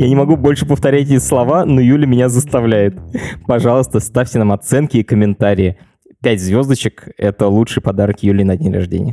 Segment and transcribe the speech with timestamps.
[0.00, 2.98] Я не могу больше повторять эти слова, но Юля меня заставляет.
[3.46, 5.76] Пожалуйста, ставьте нам оценки и комментарии.
[6.22, 9.12] Пять звездочек— это лучший подарок Юли на день рождения.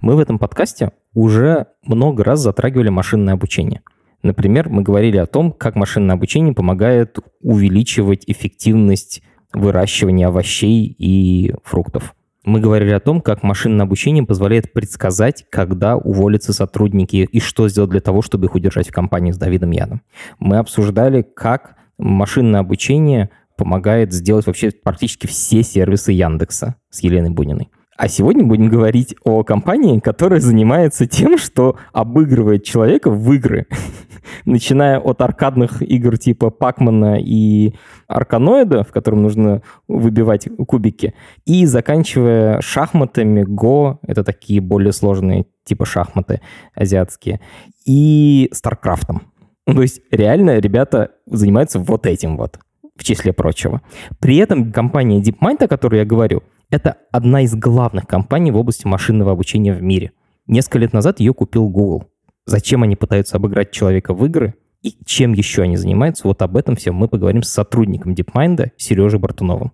[0.00, 3.82] Мы в этом подкасте уже много раз затрагивали машинное обучение.
[4.22, 9.22] Например, мы говорили о том, как машинное обучение помогает увеличивать эффективность
[9.52, 12.14] выращивания овощей и фруктов.
[12.44, 17.90] Мы говорили о том, как машинное обучение позволяет предсказать, когда уволятся сотрудники и что сделать
[17.90, 20.02] для того, чтобы их удержать в компании с Давидом Яном.
[20.38, 27.70] Мы обсуждали, как машинное обучение помогает сделать вообще практически все сервисы Яндекса с Еленой Буниной.
[27.96, 33.66] А сегодня будем говорить о компании, которая занимается тем, что обыгрывает человека в игры.
[34.44, 37.74] Начиная от аркадных игр типа Пакмана и
[38.08, 41.14] Арканоида, в котором нужно выбивать кубики,
[41.46, 46.40] и заканчивая шахматами, Го, это такие более сложные типа шахматы
[46.74, 47.40] азиатские,
[47.86, 49.22] и StarCraft ом.
[49.66, 52.58] То есть реально ребята занимаются вот этим вот,
[52.96, 53.82] в числе прочего.
[54.18, 58.86] При этом компания DeepMind, о которой я говорю, это одна из главных компаний в области
[58.86, 60.12] машинного обучения в мире.
[60.46, 62.08] Несколько лет назад ее купил Google.
[62.46, 66.76] Зачем они пытаются обыграть человека в игры и чем еще они занимаются, вот об этом
[66.76, 69.72] всем мы поговорим с сотрудником DeepMind Сережей Бартуновым.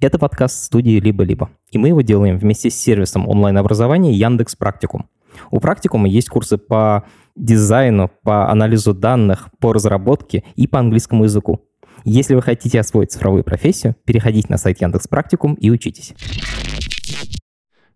[0.00, 5.06] Это подкаст студии «Либо-либо», и мы его делаем вместе с сервисом онлайн-образования Яндекс Практикум.
[5.50, 7.04] У Практикума есть курсы по
[7.36, 11.60] дизайну, по анализу данных, по разработке и по английскому языку.
[12.04, 16.14] Если вы хотите освоить цифровую профессию, переходите на сайт Яндекс Практикум и учитесь.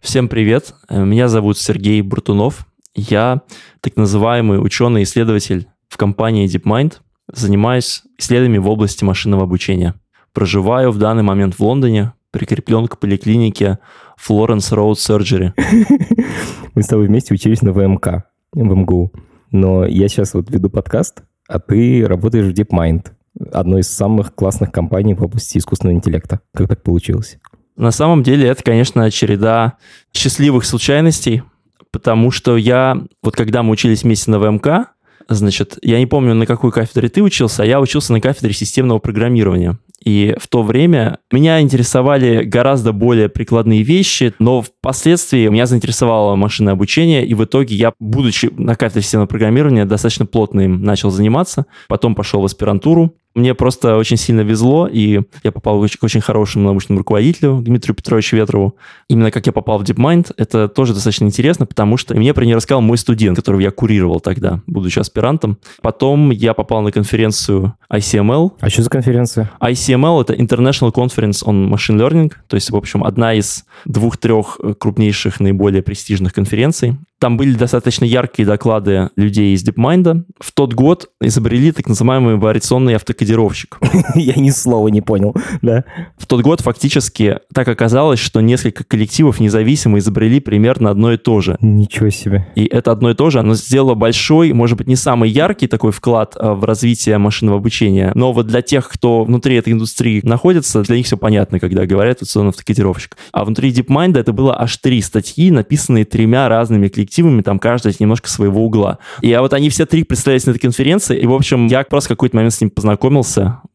[0.00, 2.66] Всем привет, меня зовут Сергей Буртунов.
[2.94, 3.42] Я
[3.80, 6.98] так называемый ученый-исследователь в компании DeepMind,
[7.32, 9.94] занимаюсь исследованиями в области машинного обучения.
[10.32, 13.78] Проживаю в данный момент в Лондоне, прикреплен к поликлинике
[14.20, 15.52] Florence Road Surgery.
[16.74, 19.12] Мы с тобой вместе учились на ВМК, в МГУ.
[19.50, 23.06] Но я сейчас вот веду подкаст, а ты работаешь в DeepMind
[23.52, 26.40] одной из самых классных компаний в области искусственного интеллекта.
[26.52, 27.38] Как так получилось?
[27.76, 29.74] На самом деле это, конечно, череда
[30.12, 31.42] счастливых случайностей,
[31.90, 34.94] потому что я, вот когда мы учились вместе на ВМК,
[35.28, 38.98] значит, я не помню, на какой кафедре ты учился, а я учился на кафедре системного
[38.98, 39.78] программирования.
[40.04, 46.74] И в то время меня интересовали гораздо более прикладные вещи, но впоследствии меня заинтересовало машинное
[46.74, 51.66] обучение, и в итоге я, будучи на кафедре системного программирования, достаточно плотно им начал заниматься.
[51.88, 56.66] Потом пошел в аспирантуру, мне просто очень сильно везло, и я попал к очень хорошему
[56.66, 58.76] научному руководителю Дмитрию Петровичу Ветрову.
[59.08, 62.56] Именно как я попал в DeepMind, это тоже достаточно интересно, потому что мне про нее
[62.56, 65.58] рассказал мой студент, которого я курировал тогда, будучи аспирантом.
[65.82, 68.52] Потом я попал на конференцию ICML.
[68.60, 69.50] А что за конференция?
[69.60, 75.40] ICML— это International Conference on Machine Learning, то есть, в общем, одна из двух-трех крупнейших,
[75.40, 76.96] наиболее престижных конференций.
[77.20, 80.24] Там были достаточно яркие доклады людей из DeepMind.
[80.40, 83.78] В тот год изобрели так называемый вариационный автокодировщик.
[84.14, 85.84] Я ни слова не понял, да.
[86.16, 91.40] В тот год фактически так оказалось, что несколько коллективов независимо изобрели примерно одно и то
[91.40, 91.56] же.
[91.60, 92.46] Ничего себе.
[92.54, 95.92] И это одно и то же, оно сделало большой, может быть, не самый яркий такой
[95.92, 100.82] вклад а, в развитие машинного обучения, но вот для тех, кто внутри этой индустрии находится,
[100.82, 103.16] для них все понятно, когда говорят вариационный автокодировщик.
[103.32, 108.28] А внутри DeepMind это было аж три статьи, написанные тремя разными коллективами там каждый немножко
[108.28, 108.98] своего угла.
[109.20, 112.08] И а вот они все три представлялись на этой конференции, и, в общем, я просто
[112.08, 113.13] в какой-то момент с ним познакомился,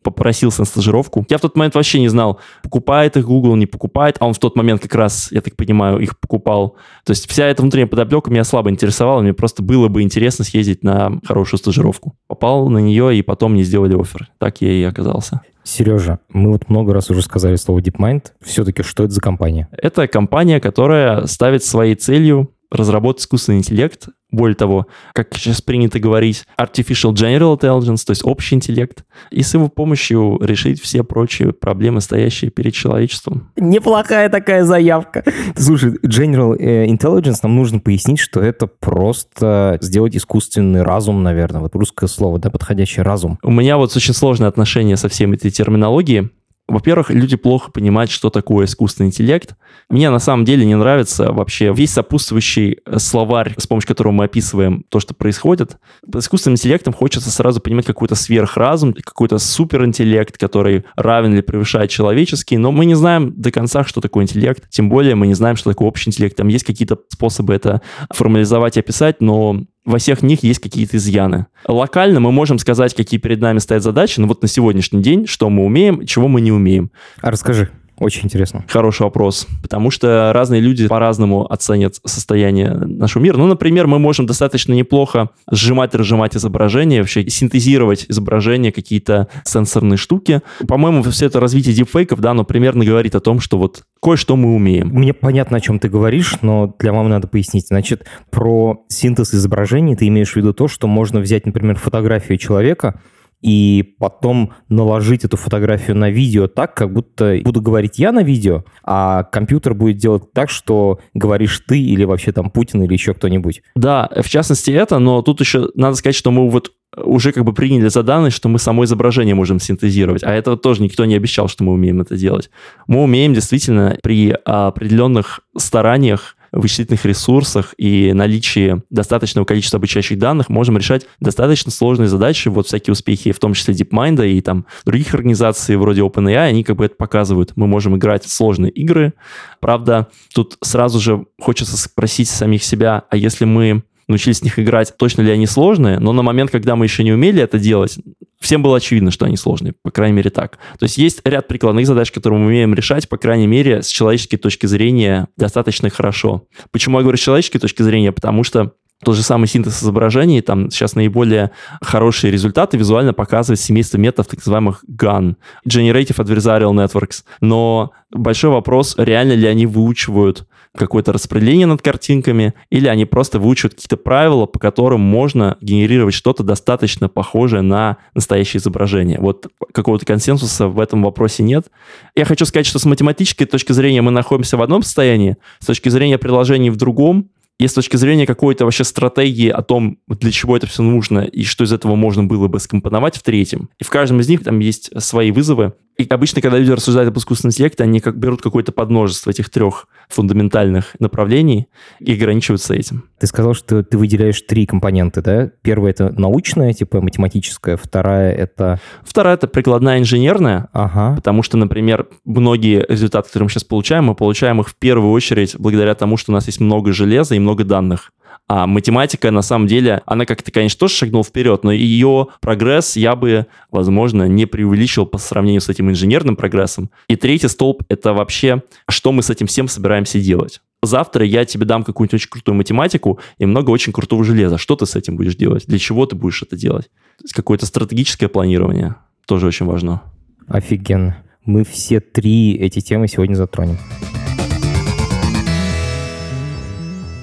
[0.01, 1.25] попросился на стажировку.
[1.29, 4.39] Я в тот момент вообще не знал, покупает их Google, не покупает, а он в
[4.39, 6.75] тот момент как раз, я так понимаю, их покупал.
[7.05, 10.83] То есть вся эта внутренняя подоплека меня слабо интересовала, мне просто было бы интересно съездить
[10.83, 12.15] на хорошую стажировку.
[12.27, 14.29] Попал на нее, и потом мне сделали офер.
[14.37, 15.41] Так я и оказался.
[15.63, 18.23] Сережа, мы вот много раз уже сказали слово DeepMind.
[18.41, 19.67] Все-таки что это за компания?
[19.71, 26.43] Это компания, которая ставит своей целью разработать искусственный интеллект, более того, как сейчас принято говорить,
[26.59, 32.01] artificial general intelligence, то есть общий интеллект, и с его помощью решить все прочие проблемы,
[32.01, 33.51] стоящие перед человечеством.
[33.55, 35.23] Неплохая такая заявка.
[35.55, 41.75] Слушай, general э, intelligence нам нужно пояснить, что это просто сделать искусственный разум, наверное, вот
[41.75, 43.39] русское слово, да, подходящий разум.
[43.41, 46.29] У меня вот очень сложное отношение со всем этой терминологией,
[46.69, 49.55] во-первых, люди плохо понимают, что такое искусственный интеллект.
[49.89, 54.83] Мне на самом деле не нравится вообще весь сопутствующий словарь, с помощью которого мы описываем
[54.89, 55.77] то, что происходит.
[56.05, 62.57] Под искусственным интеллектом хочется сразу понимать какой-то сверхразум, какой-то суперинтеллект, который равен или превышает человеческий,
[62.57, 65.71] но мы не знаем до конца, что такое интеллект, тем более мы не знаем, что
[65.71, 66.35] такое общий интеллект.
[66.35, 67.81] Там есть какие-то способы это
[68.11, 71.47] формализовать и описать, но во всех них есть какие-то изъяны.
[71.67, 75.49] Локально мы можем сказать, какие перед нами стоят задачи, но вот на сегодняшний день, что
[75.49, 76.91] мы умеем, чего мы не умеем.
[77.21, 77.69] А расскажи.
[77.99, 78.63] Очень интересно.
[78.67, 83.37] Хороший вопрос, потому что разные люди по-разному оценят состояние нашего мира.
[83.37, 90.41] Ну, например, мы можем достаточно неплохо сжимать разжимать изображение, вообще синтезировать изображение, какие-то сенсорные штуки.
[90.67, 94.55] По-моему, все это развитие дипфейков, да, но примерно говорит о том, что вот кое-что мы
[94.55, 94.89] умеем.
[94.89, 97.67] Мне понятно, о чем ты говоришь, но для мамы надо пояснить.
[97.67, 103.01] Значит, про синтез изображений ты имеешь в виду то, что можно взять, например, фотографию человека,
[103.41, 108.65] и потом наложить эту фотографию на видео так, как будто буду говорить я на видео,
[108.83, 113.61] а компьютер будет делать так, что говоришь ты или вообще там Путин или еще кто-нибудь.
[113.75, 117.53] Да, в частности это, но тут еще надо сказать, что мы вот уже как бы
[117.53, 121.47] приняли за данность, что мы само изображение можем синтезировать, а этого тоже никто не обещал,
[121.47, 122.49] что мы умеем это делать.
[122.87, 130.77] Мы умеем действительно при определенных стараниях вычислительных ресурсах и наличии достаточного количества обучающих данных можем
[130.77, 132.47] решать достаточно сложные задачи.
[132.47, 136.77] Вот всякие успехи, в том числе DeepMind и там других организаций вроде OpenAI, они как
[136.77, 137.53] бы это показывают.
[137.55, 139.13] Мы можем играть в сложные игры.
[139.59, 144.93] Правда, тут сразу же хочется спросить самих себя, а если мы научились в них играть,
[144.97, 147.97] точно ли они сложные, но на момент, когда мы еще не умели это делать,
[148.39, 150.57] всем было очевидно, что они сложные, по крайней мере так.
[150.77, 154.37] То есть есть ряд прикладных задач, которые мы умеем решать, по крайней мере, с человеческой
[154.37, 156.43] точки зрения достаточно хорошо.
[156.71, 158.11] Почему я говорю с человеческой точки зрения?
[158.11, 158.73] Потому что
[159.03, 161.51] тот же самый синтез изображений, там сейчас наиболее
[161.81, 165.35] хорошие результаты визуально показывает семейство методов так называемых GAN,
[165.67, 167.23] Generative Adversarial Networks.
[167.39, 170.45] Но большой вопрос, реально ли они выучивают
[170.77, 176.43] какое-то распределение над картинками, или они просто выучивают какие-то правила, по которым можно генерировать что-то
[176.43, 179.19] достаточно похожее на настоящее изображение.
[179.19, 181.67] Вот какого-то консенсуса в этом вопросе нет.
[182.15, 185.89] Я хочу сказать, что с математической точки зрения мы находимся в одном состоянии, с точки
[185.89, 187.29] зрения приложений в другом,
[187.59, 191.43] и с точки зрения какой-то вообще стратегии о том, для чего это все нужно и
[191.43, 193.69] что из этого можно было бы скомпоновать в третьем.
[193.79, 197.17] И в каждом из них там есть свои вызовы, и обычно, когда люди рассуждают об
[197.17, 201.67] искусственном интеллекте, они как берут какое-то подмножество этих трех фундаментальных направлений
[201.99, 203.03] и ограничиваются этим.
[203.19, 205.51] Ты сказал, что ты выделяешь три компоненты, да?
[205.61, 207.75] Первая— это научная, типа математическая.
[207.75, 208.79] Вторая— это...
[209.03, 210.69] Вторая— это прикладная инженерная.
[210.71, 211.15] Ага.
[211.17, 215.57] Потому что, например, многие результаты, которые мы сейчас получаем, мы получаем их в первую очередь
[215.59, 218.13] благодаря тому, что у нас есть много железа и много данных.
[218.47, 223.15] А математика, на самом деле, она как-то, конечно, тоже шагнула вперед, но ее прогресс я
[223.15, 226.89] бы, возможно, не преувеличил по сравнению с этим инженерным прогрессом.
[227.07, 230.61] И третий столб— это вообще, что мы с этим всем собираемся делать.
[230.81, 234.57] Завтра я тебе дам какую-нибудь очень крутую математику и много очень крутого железа.
[234.57, 235.65] Что ты с этим будешь делать?
[235.67, 236.85] Для чего ты будешь это делать?
[237.17, 238.95] То есть какое-то стратегическое планирование
[239.27, 240.01] тоже очень важно.
[240.47, 241.17] Офигенно.
[241.45, 243.77] Мы все три эти темы сегодня затронем.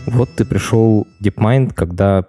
[0.07, 2.27] Вот ты пришел в DeepMind, когда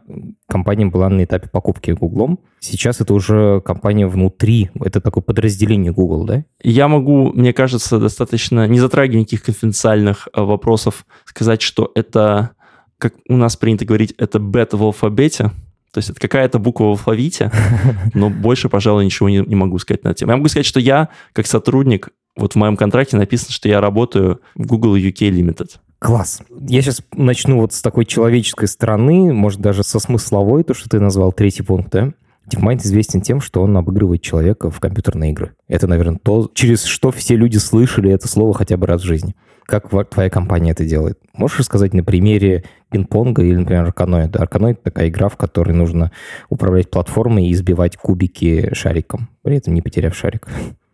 [0.48, 2.40] компания была на этапе покупки Гуглом.
[2.60, 6.44] Сейчас это уже компания внутри, это такое подразделение Google, да?
[6.64, 12.52] Я могу, мне кажется, достаточно, не затрагивая никаких конфиденциальных э, вопросов, сказать, что это,
[12.98, 15.52] как у нас принято говорить, это бета в алфавите.
[15.94, 17.52] То есть это какая-то буква в алфавите,
[18.14, 20.32] но больше, пожалуй, ничего не, не могу сказать на эту тему.
[20.32, 24.42] Я могу сказать, что я, как сотрудник, вот в моем контракте написано, что я работаю
[24.56, 25.78] в Google UK Limited.
[26.00, 26.42] Класс.
[26.50, 31.00] Я сейчас начну вот с такой человеческой стороны, может, даже со смысловой, то, что ты
[31.00, 32.14] назвал третий пункт, да?
[32.50, 35.54] DeepMind известен тем, что он обыгрывает человека в компьютерные игры.
[35.68, 39.36] Это, наверное, то, через что все люди слышали это слово хотя бы раз в жизни.
[39.66, 41.20] Как твоя компания это делает?
[41.34, 44.34] Можешь рассказать на примере пинг-понга или, например, Арканоид?
[44.38, 46.14] Арканоид— такая игра, в которой нужно
[46.48, 50.48] управлять платформой и избивать кубики шариком, при этом не потеряв шарик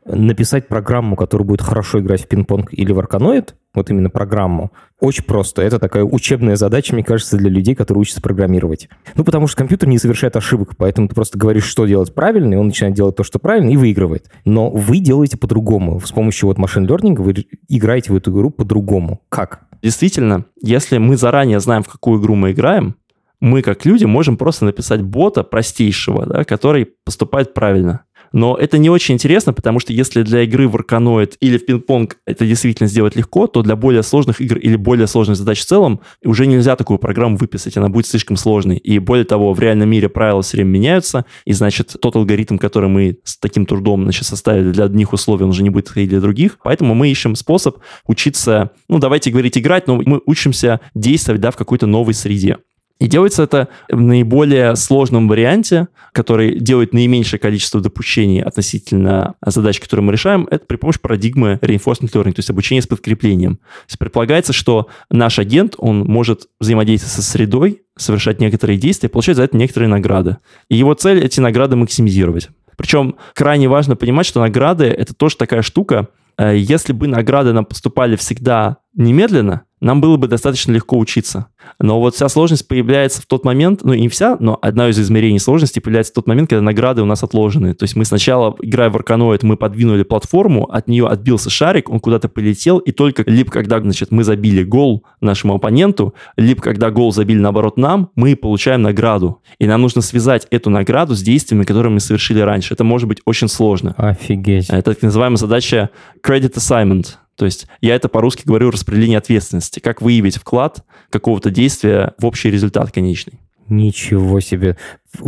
[0.05, 5.24] написать программу, которая будет хорошо играть в пинг-понг или в арканоид, вот именно программу, очень
[5.24, 5.62] просто.
[5.62, 8.89] Это такая учебная задача, мне кажется, для людей, которые учатся программировать.
[9.15, 12.58] Ну, потому что компьютер не совершает ошибок, поэтому ты просто говоришь, что делать правильно, и
[12.58, 14.30] он начинает делать то, что правильно, и выигрывает.
[14.46, 16.00] Но вы делаете по-другому.
[16.00, 19.22] С помощью вот машин learning вы играете в эту игру по-другому.
[19.30, 19.63] Как?
[19.82, 22.96] Действительно, если мы заранее знаем, в какую игру мы играем,
[23.42, 28.06] мы, как люди, можем просто написать бота простейшего, да, который поступает правильно.
[28.34, 32.18] Но это не очень интересно, потому что если для игры в Арканоид или в пинг-понг
[32.25, 36.02] это действительно сделать легко, то для более сложных игр или более сложных задач в целом
[36.25, 38.78] уже нельзя такую программу выписать, она будет слишком сложной.
[38.78, 42.90] И более того, в реальном мире правила все время меняются, и значит тот алгоритм, который
[42.90, 46.20] мы с таким трудом значит, составили для одних условий, он уже не будет подходить для
[46.20, 46.58] других.
[46.63, 51.56] Поэтому мы ищем способ учиться, ну давайте говорить играть, но мы учимся действовать да, в
[51.56, 52.58] какой-то новой среде.
[53.03, 60.05] И делается это в наиболее сложном варианте, который делает наименьшее количество допущений относительно задач, которые
[60.05, 63.57] мы решаем, это при помощи парадигмы reinforcement learning, то есть обучение с подкреплением.
[63.57, 69.36] То есть предполагается, что наш агент, он может взаимодействовать со средой, совершать некоторые действия, получать
[69.36, 70.38] за это некоторые награды.
[70.69, 72.51] И его цель эти награды максимизировать.
[72.77, 76.07] Причем крайне важно понимать, что награды— это тоже такая штука,
[76.38, 81.48] э, если бы награды нам поступали всегда немедленно, нам было бы достаточно легко учиться.
[81.80, 85.40] Но вот вся сложность появляется в тот момент, ну не вся, но одна из измерений
[85.40, 87.74] сложности появляется в тот момент, когда награды у нас отложены.
[87.74, 92.00] То есть мы сначала, играя в Арканоид, мы подвинули платформу, от нее отбился шарик, он
[92.00, 97.12] куда-то полетел, и только либо когда, значит, мы забили гол нашему оппоненту, либо когда гол
[97.12, 99.42] забили, наоборот, нам, мы получаем награду.
[99.60, 102.74] И нам нужно связать эту награду с действиями, которые мы совершили раньше.
[102.74, 103.94] Это может быть очень сложно.
[103.98, 104.70] Офигеть.
[104.70, 105.90] Это так называемая задача
[106.25, 107.18] credit assignment.
[107.36, 109.80] То есть я это по-русски говорю распределение ответственности.
[109.80, 113.40] Как выявить вклад какого-то действия в общий результат конечный.
[113.68, 114.78] Ничего себе.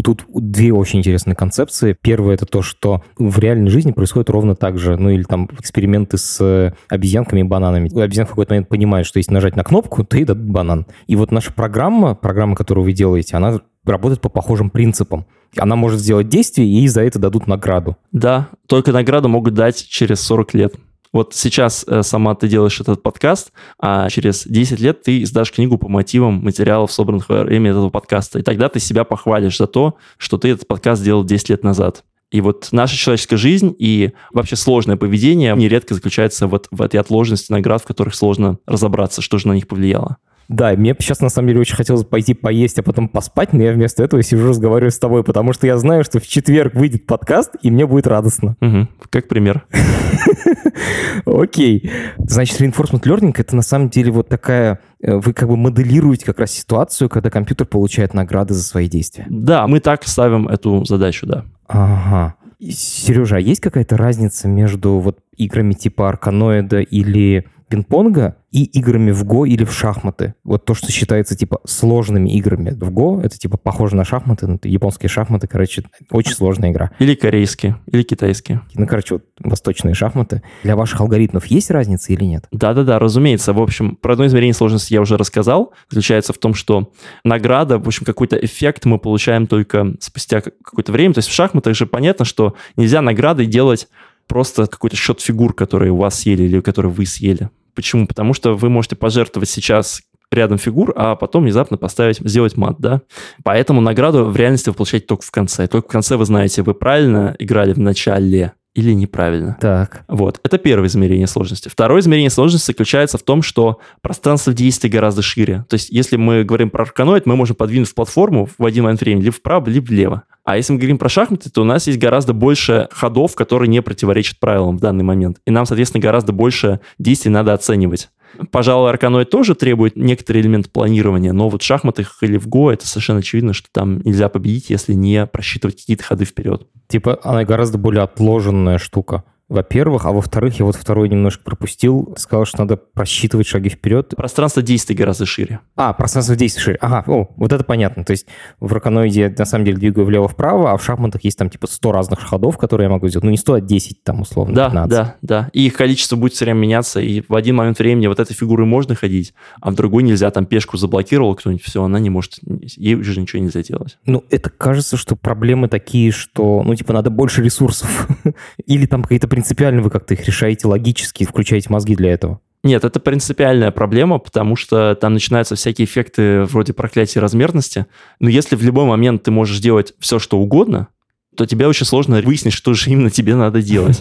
[0.03, 1.97] Тут две очень интересные концепции.
[1.99, 4.97] Первое это то, что в реальной жизни происходит ровно так же.
[4.97, 7.97] Ну или там эксперименты с э, обезьянками и бананами.
[7.97, 10.85] Обезьян в какой-то момент понимает, что если нажать на кнопку, то ей дадут банан.
[11.07, 15.25] И вот наша программа, программа, которую вы делаете, она работает по похожим принципам.
[15.57, 17.95] Она может сделать действие, и за это дадут награду.
[18.11, 20.75] Да, только награду могут дать через 40 лет.
[21.15, 25.77] Вот сейчас э, сама ты делаешь этот подкаст, а через 10 лет ты издашь книгу
[25.77, 28.39] по мотивам материалов, собранных во время этого подкаста.
[28.39, 32.03] И тогда ты себя похвалишь за то, что ты этот подкаст сделал 10 лет назад.
[32.31, 37.49] И вот наша человеческая жизнь и вообще сложное поведение нередко заключается вот в этой отложенности
[37.49, 40.17] наград, в которых сложно разобраться, что же на них повлияло.
[40.47, 43.73] Да, мне сейчас на самом деле очень хотелось пойти поесть, а потом поспать, но я
[43.73, 47.55] вместо этого сижу, разговариваю с тобой, потому что я знаю, что в четверг выйдет подкаст,
[47.61, 48.55] и мне будет радостно.
[48.61, 49.65] Угу, как пример.
[51.25, 51.89] Окей.
[52.17, 54.79] Значит, reinforcement learning— это на самом деле вот такая...
[55.01, 59.25] Э, вы как бы моделируете как раз ситуацию, когда компьютер получает награды за свои действия.
[59.29, 61.45] Да, мы так ставим эту задачу, да.
[61.67, 62.35] Ага.
[62.59, 69.25] Сережа, а есть какая-то разница между вот играми типа Арканоида или пинг-понга и играми в
[69.25, 70.35] Го или в шахматы.
[70.43, 74.59] Вот то, что считается, типа, сложными играми в Го, это, типа, похоже на шахматы, ну,
[74.63, 76.91] японские шахматы, короче, очень сложная игра.
[76.99, 78.61] Или корейские, или китайские.
[78.75, 80.41] Ну, короче, вот восточные шахматы.
[80.63, 82.45] Для ваших алгоритмов есть разница или нет?
[82.51, 83.51] Да-да-да, разумеется.
[83.51, 85.73] В общем, про одно измерение сложности я уже рассказал.
[85.89, 86.93] Заключается в том, что
[87.25, 91.13] награда, в общем, какой-то эффект мы получаем только спустя какое-то время.
[91.13, 93.89] То есть в шахматах же понятно, что нельзя награды делать
[94.27, 97.49] просто какой-то счет фигур, которые у вас съели или которые вы съели.
[97.73, 98.07] Почему?
[98.07, 100.01] Потому что вы можете пожертвовать сейчас
[100.31, 103.01] рядом фигур, а потом внезапно поставить, сделать мат, да.
[103.43, 105.67] Поэтому награду в реальности вы получаете только в конце.
[105.67, 109.57] Только в конце вы знаете, вы правильно играли в начале или неправильно.
[109.59, 110.03] Так.
[110.07, 110.39] Вот.
[110.43, 111.69] Это первое измерение сложности.
[111.69, 115.65] Второе измерение сложности заключается в том, что пространство действия гораздо шире.
[115.69, 119.23] То есть, если мы говорим про арканоид, мы можем подвинуть платформу в один момент времени
[119.23, 120.23] либо вправо, либо влево.
[120.43, 123.81] А если мы говорим про шахматы, то у нас есть гораздо больше ходов, которые не
[123.81, 125.37] противоречат правилам в данный момент.
[125.47, 128.09] И нам, соответственно, гораздо больше действий надо оценивать.
[128.51, 132.87] Пожалуй, Арканоид тоже требует некоторый элемент планирования, но вот в шахматах или в Го это
[132.87, 136.67] совершенно очевидно, что там нельзя победить, если не просчитывать какие-то ходы вперед.
[136.87, 142.45] Типа она гораздо более отложенная штука во-первых, а во-вторых, я вот второй немножко пропустил, сказал,
[142.45, 144.13] что надо просчитывать шаги вперед.
[144.17, 145.59] Пространство действий гораздо шире.
[145.75, 146.77] А, пространство действий шире.
[146.81, 148.03] Ага, о, вот это понятно.
[148.03, 148.25] То есть
[148.59, 152.21] в раконоиде на самом деле двигаю влево-вправо, а в шахматах есть там типа 100 разных
[152.21, 153.23] ходов, которые я могу сделать.
[153.23, 154.89] Ну не 100, а 10 там условно, Да, 15.
[154.89, 155.49] да, да.
[155.53, 158.65] И их количество будет все время меняться, и в один момент времени вот этой фигурой
[158.65, 160.31] можно ходить, а в другой нельзя.
[160.31, 163.99] Там пешку заблокировал кто-нибудь, все, она не может, ей уже ничего нельзя делать.
[164.07, 168.07] Ну, это кажется, что проблемы такие, что, ну, типа, надо больше ресурсов.
[168.65, 172.39] Или там какие-то принципиальные вы как-то их решаете логически, включаете мозги для этого?
[172.63, 177.85] Нет, это принципиальная проблема, потому что там начинаются всякие эффекты вроде проклятия размерности.
[178.21, 180.87] Но если в любой момент ты можешь делать все, что угодно,
[181.35, 183.99] то тебе очень сложно выяснить, что же именно тебе надо делать.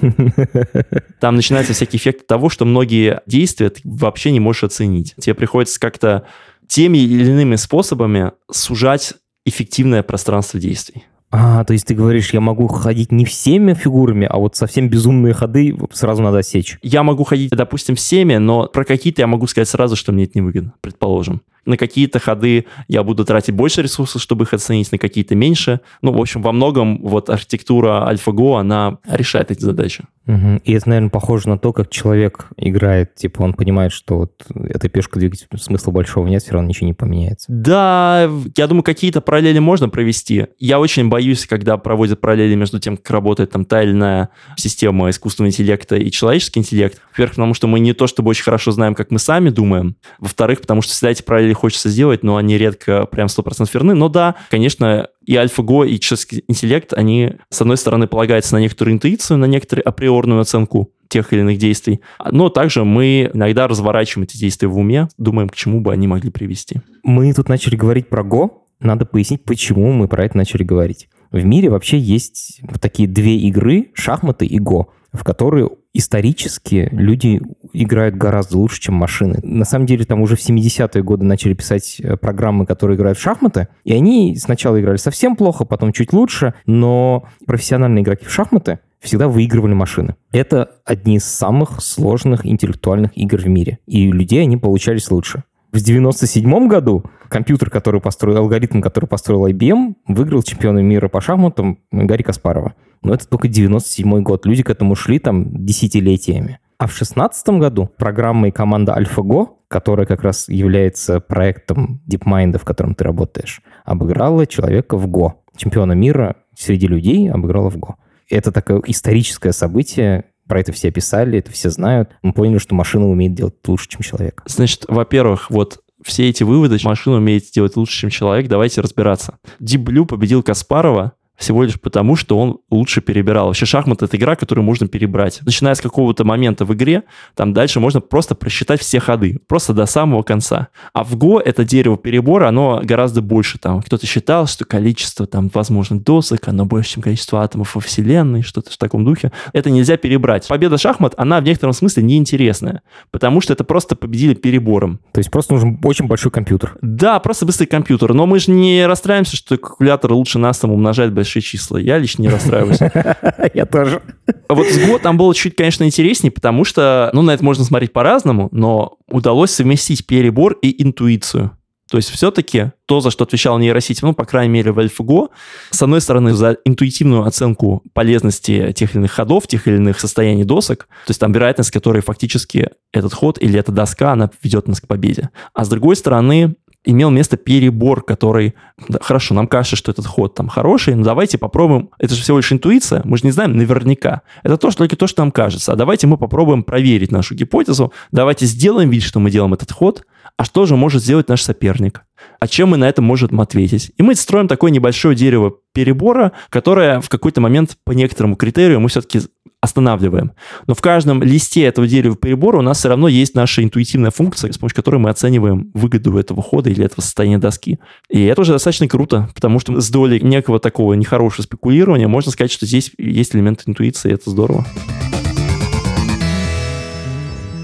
[1.21, 5.17] Там начинаются всякие эффекты того, что многие действия ты вообще не можешь оценить.
[5.19, 6.29] Тебе приходится как-то
[6.69, 9.15] теми или иными способами сужать
[9.45, 11.05] эффективное пространство действий.
[11.37, 15.35] А, то есть ты говоришь, я могу ходить не всеми фигурами, а вот совсем безумные
[15.35, 16.79] ходы сразу надо сечь.
[16.81, 20.39] Я могу ходить, допустим, всеми, но про какие-то я могу сказать сразу, что мне это
[20.39, 21.43] невыгодно, предположим.
[21.67, 25.81] На какие-то ходы я буду тратить больше ресурсов, чтобы их оценить, на какие-то меньше.
[26.03, 30.05] Ну, в общем, во многом вот архитектура AlphaGo, она решает эти задачи.
[30.27, 30.61] Угу.
[30.65, 34.89] И это, наверное, похоже на то, как человек играет, типа он понимает, что вот эта
[34.89, 37.47] пешка двигать смысла большого нет, все равно ничего не поменяется.
[37.49, 40.47] Да, я думаю, какие-то параллели можно провести.
[40.59, 45.11] Я очень боюсь, когда проводят параллели между тем, как работает там та или иная система
[45.11, 47.01] искусственного интеллекта и человеческий интеллект.
[47.13, 49.97] Во-первых, потому что мы не то чтобы очень хорошо знаем, как мы сами думаем.
[50.19, 53.95] Во-вторых, потому что всегда эти параллели хочется сделать, но они редко прям 100% верны.
[53.95, 58.95] Но да, конечно, и AlphaGo, и человеческий интеллект, они, с одной стороны, полагаются на некоторую
[58.95, 64.37] интуицию, на некоторую априорную оценку тех или иных действий, но также мы иногда разворачиваем эти
[64.37, 66.81] действия в уме, думаем, к чему бы они могли привести.
[67.05, 71.09] Мы тут начали говорить про Go, надо пояснить, почему мы про это начали говорить.
[71.31, 77.41] В мире вообще есть такие две игры, шахматы и Go, в которые исторически люди
[77.73, 79.39] играют гораздо лучше, чем машины.
[79.43, 83.23] На самом деле, там уже в 70-е годы начали писать э, программы, которые играют в
[83.23, 88.81] шахматы, и они сначала играли совсем плохо, потом чуть лучше, но профессиональные игроки в шахматы
[89.01, 90.17] всегда выигрывали машины.
[90.33, 95.45] Это одни из самых сложных интеллектуальных игр в мире, и людей они получались лучше.
[95.75, 101.81] В 97 году компьютер, который построил, алгоритм, который построил IBM, выиграл чемпиона мира по шахматам
[101.91, 102.75] Гарри Каспарова.
[103.03, 104.47] Но это только 97 год.
[104.47, 106.61] Люди к этому шли там десятилетиями.
[106.79, 112.65] А в 2016 году программа и команда AlphaGo, которая как раз является проектом DeepMind, в
[112.65, 115.33] котором ты работаешь, обыграла человека в Go.
[115.57, 117.95] Чемпиона мира среди людей обыграла в Go.
[118.31, 122.11] Это такое историческое событие, про это все писали, это все знают.
[122.23, 124.43] Мы поняли, что машина умеет делать лучше, чем человек.
[124.47, 129.39] Значит, во-первых, вот все эти выводы, машина умеет делать лучше, чем человек, давайте разбираться.
[129.61, 133.47] Deep победил Каспарова, всего лишь потому, что он лучше перебирал.
[133.47, 135.41] Вообще шахмат— это игра, которую можно перебрать.
[135.45, 137.03] Начиная с какого-то момента в игре,
[137.35, 140.69] там дальше можно просто просчитать все ходы, просто до самого конца.
[140.93, 143.59] А в Go это дерево перебора, оно гораздо больше.
[143.59, 148.43] Там кто-то считал, что количество там возможных досок, оно больше, чем количество атомов во Вселенной,
[148.43, 149.33] что-то в таком духе.
[149.53, 150.47] Это нельзя перебрать.
[150.47, 155.01] Победа шахмат, она в некотором смысле неинтересная, потому что это просто победили перебором.
[155.13, 156.77] То есть просто нужен очень большой компьютер.
[156.81, 158.15] Да, просто быстрый компьютер.
[158.15, 161.79] Но мы же не расстраиваемся, что калькулятор лучше нас там умножает большие числа.
[161.79, 162.79] Я лично не расстраиваюсь.
[163.55, 164.03] Я тоже.
[164.49, 167.65] А вот с Go там было чуть, конечно, интереснее, потому что, ну, на это можно
[167.65, 171.57] смотреть по-разному, но удалось совместить перебор и интуицию.
[171.91, 175.29] То есть все-таки то, за что отвечал нейросеть, ну, по крайней мере, в AlphaGo,
[175.71, 180.45] с одной стороны, за интуитивную оценку полезности тех или иных ходов, тех или иных состояний
[180.45, 184.81] досок, то есть там вероятность, которой фактически этот ход или эта доска, она ведет нас
[184.81, 185.31] к победе.
[185.53, 188.55] А с другой стороны, имел место перебор, который,
[188.89, 192.39] да, хорошо, нам кажется, что этот ход там хороший, но давайте попробуем, это же всего
[192.39, 194.23] лишь интуиция, мы же не знаем наверняка.
[194.43, 195.73] Это то, что, только то, что нам кажется.
[195.73, 200.05] А давайте мы попробуем проверить нашу гипотезу, давайте сделаем вид, что мы делаем этот ход,
[200.37, 202.03] а что же может сделать наш соперник?
[202.41, 203.93] А чем мы на это можем ответить?
[203.97, 208.89] И мы строим такое небольшое дерево перебора, которое в какой-то момент по некоторому критерию мы
[208.89, 209.21] все-таки
[209.65, 210.33] останавливаем.
[210.67, 214.53] Но в каждом листе этого дерева перебора у нас все равно есть наша интуитивная функция,
[214.53, 217.79] с помощью которой мы оцениваем выгоду этого хода или этого состояния доски.
[218.09, 222.53] И это уже достаточно круто, потому что с долей некого такого нехорошего спекулирования можно сказать,
[222.53, 224.67] что здесь есть элемент интуиции, и это здорово.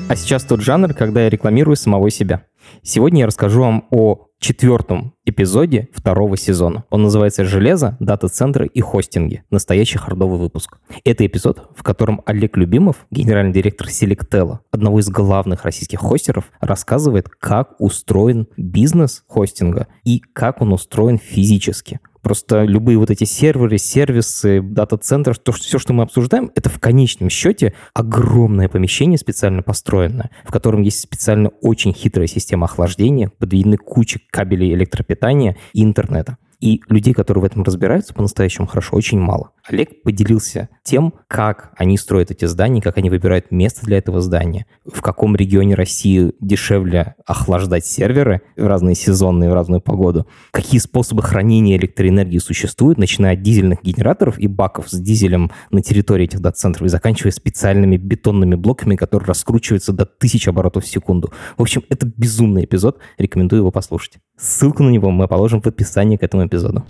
[0.08, 2.46] А сейчас тот жанр, когда я рекламирую самого себя.
[2.82, 6.84] Сегодня я расскажу вам о четвертом эпизоде второго сезона.
[6.90, 9.44] Он называется «Железо, дата-центры и хостинги.
[9.50, 10.78] Настоящий хардовый выпуск».
[11.04, 17.28] Это эпизод, в котором Олег Любимов, генеральный директор Selectella, одного из главных российских хостеров, рассказывает,
[17.28, 22.00] как устроен бизнес хостинга и как он устроен физически.
[22.22, 26.78] Просто любые вот эти серверы, сервисы, дата-центры, то, что, все, что мы обсуждаем, это в
[26.78, 33.76] конечном счете огромное помещение специально построенное, в котором есть специально очень хитрая система охлаждения, подведены
[33.76, 36.36] куча кабелей электропитания и интернета.
[36.60, 39.52] И людей, которые в этом разбираются по-настоящему хорошо, очень мало.
[39.66, 44.66] Олег поделился тем, как они строят эти здания, как они выбирают место для этого здания,
[44.84, 51.22] в каком регионе России дешевле охлаждать серверы в разные сезонные, в разную погоду, какие способы
[51.22, 56.86] хранения электроэнергии существуют, начиная от дизельных генераторов и баков с дизелем на территории этих дата-центров
[56.86, 61.32] и заканчивая специальными бетонными блоками, которые раскручиваются до тысяч оборотов в секунду.
[61.56, 64.18] В общем, это безумный эпизод, рекомендую его послушать.
[64.36, 66.84] Ссылку на него мы положим в описании к этому эпизоду.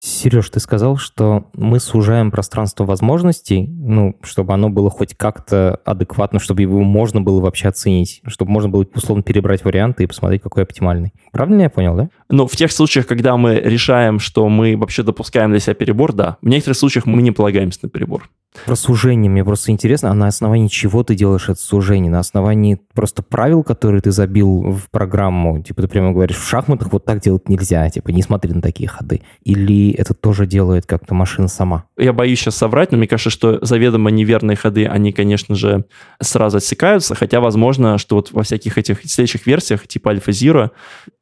[0.00, 6.40] Сереж, ты сказал, что мы сужаем пространство возможностей, ну, чтобы оно было хоть как-то адекватно,
[6.40, 10.62] чтобы его можно было вообще оценить, чтобы можно было условно перебрать варианты и посмотреть, какой
[10.62, 11.12] оптимальный.
[11.32, 12.08] Правильно я понял, да?
[12.28, 16.36] Ну, в тех случаях, когда мы решаем, что мы вообще допускаем для себя перебор, да.
[16.42, 18.28] В некоторых случаях мы не полагаемся на перебор.
[18.66, 22.10] Про сужение мне просто интересно, а на основании чего ты делаешь это сужение?
[22.10, 25.62] На основании просто правил, которые ты забил в программу?
[25.62, 28.88] Типа ты прямо говоришь, в шахматах вот так делать нельзя, типа не смотри на такие
[28.88, 29.22] ходы.
[29.42, 31.84] Или это тоже делает как-то машина сама?
[31.98, 35.84] Я боюсь сейчас соврать, но мне кажется, что заведомо неверные ходы, они, конечно же,
[36.20, 40.70] сразу отсекаются, хотя возможно, что вот во всяких этих следующих версиях, типа Zero,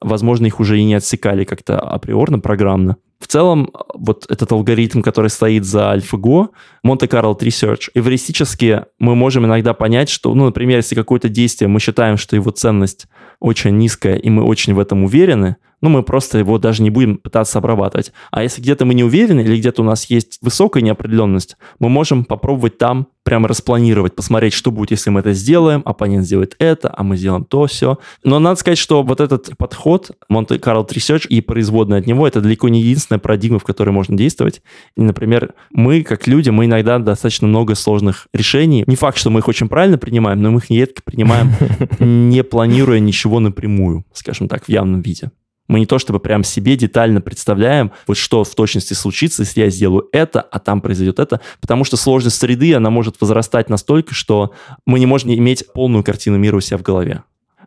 [0.01, 2.97] возможно, их уже и не отсекали как-то априорно программно.
[3.23, 6.49] В целом, вот этот алгоритм, который стоит за AlphaGo,
[6.85, 11.79] Monte Carlo Research, эвристически мы можем иногда понять, что, ну, например, если какое-то действие мы
[11.79, 13.07] считаем, что его ценность
[13.39, 17.19] очень низкая, и мы очень в этом уверены, ну, мы просто его даже не будем
[17.19, 18.13] пытаться обрабатывать.
[18.31, 22.25] А если где-то мы не уверены или где-то у нас есть высокая неопределенность, мы можем
[22.25, 27.03] попробовать там прямо распланировать, посмотреть, что будет, если мы это сделаем, оппонент сделает это, а
[27.03, 27.99] мы сделаем то, все.
[28.25, 32.41] Но надо сказать, что вот этот подход Monte Carlo Research и производная от него, это
[32.41, 34.63] далеко не единственная парадигма, в которой можно действовать.
[34.97, 38.85] И, например, мы, как люди, мы иногда достаточно много сложных решений.
[38.87, 41.53] Не факт, что мы их очень правильно принимаем, но мы их нередко принимаем,
[41.99, 45.31] не планируя ничего напрямую, скажем так, в явном виде.
[45.73, 49.71] Мы не то чтобы прям себе детально представляем, вот что в точности случится, если я
[49.71, 54.53] сделаю это, а там произойдет это, потому что сложность среды, она может возрастать настолько, что
[54.85, 57.23] мы не можем иметь полную картину мира у себя в голове.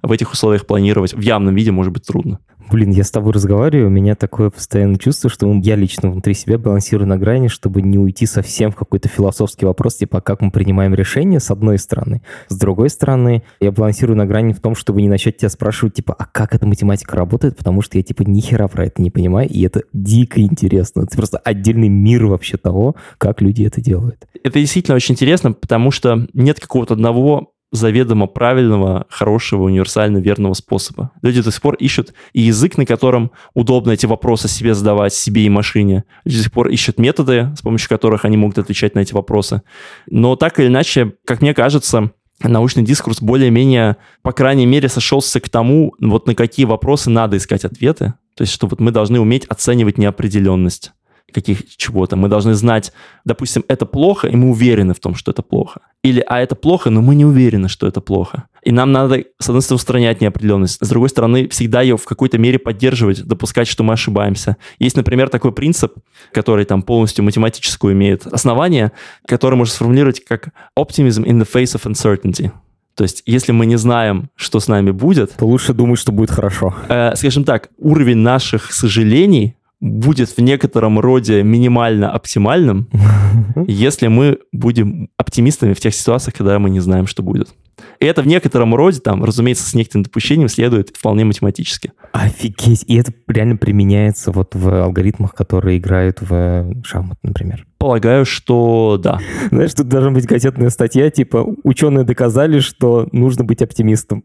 [0.05, 2.39] В этих условиях планировать в явном виде может быть трудно.
[2.71, 6.57] Блин, я с тобой разговариваю, у меня такое постоянное чувство, что я лично внутри себя
[6.57, 10.93] балансирую на грани, чтобы не уйти совсем в какой-то философский вопрос, типа, как мы принимаем
[10.95, 12.21] решения, с одной стороны.
[12.47, 16.15] С другой стороны, я балансирую на грани в том, чтобы не начать тебя спрашивать, типа,
[16.17, 19.49] а как эта математика работает, потому что я, типа, ни хера про это не понимаю,
[19.49, 21.01] и это дико интересно.
[21.01, 24.27] Это просто отдельный мир вообще того, как люди это делают.
[24.43, 31.11] Это действительно очень интересно, потому что нет какого-то одного заведомо правильного, хорошего, универсально верного способа.
[31.21, 35.49] Люди до сих пор ищут язык, на котором удобно эти вопросы себе задавать, себе и
[35.49, 36.03] машине.
[36.23, 39.61] Люди до сих пор ищут методы, с помощью которых они могут отвечать на эти вопросы.
[40.07, 42.11] Но так или иначе, как мне кажется,
[42.41, 47.65] научный дискурс более-менее, по крайней мере, сошелся к тому, вот на какие вопросы надо искать
[47.65, 48.13] ответы.
[48.35, 50.91] То есть, что вот мы должны уметь оценивать неопределенность
[51.33, 52.15] каких чего-то.
[52.15, 52.93] Мы должны знать,
[53.25, 55.81] допустим, это плохо, и мы уверены в том, что это плохо.
[56.03, 58.45] Или, а это плохо, но мы не уверены, что это плохо.
[58.63, 62.37] И нам надо, с одной стороны, устранять неопределенность, с другой стороны, всегда ее в какой-то
[62.37, 64.57] мере поддерживать, допускать, что мы ошибаемся.
[64.79, 65.93] Есть, например, такой принцип,
[66.31, 68.91] который там полностью математическую имеет основание,
[69.27, 72.51] который можно сформулировать как optimism in the face of uncertainty.
[72.95, 75.33] То есть, если мы не знаем, что с нами будет...
[75.33, 76.73] То лучше думать, что будет хорошо.
[76.87, 82.89] Э, скажем так, уровень наших сожалений будет в некотором роде минимально оптимальным,
[83.67, 87.49] если мы будем оптимистами в тех ситуациях, когда мы не знаем, что будет.
[87.99, 91.91] И это в некотором роде, там, разумеется, с некоторым допущением следует вполне математически.
[92.11, 92.83] Офигеть!
[92.87, 97.65] И это реально применяется вот в алгоритмах, которые играют в шахмат, например.
[97.77, 99.19] Полагаю, что да.
[99.51, 104.23] Знаешь, тут должна быть газетная статья, типа «Ученые доказали, что нужно быть оптимистом».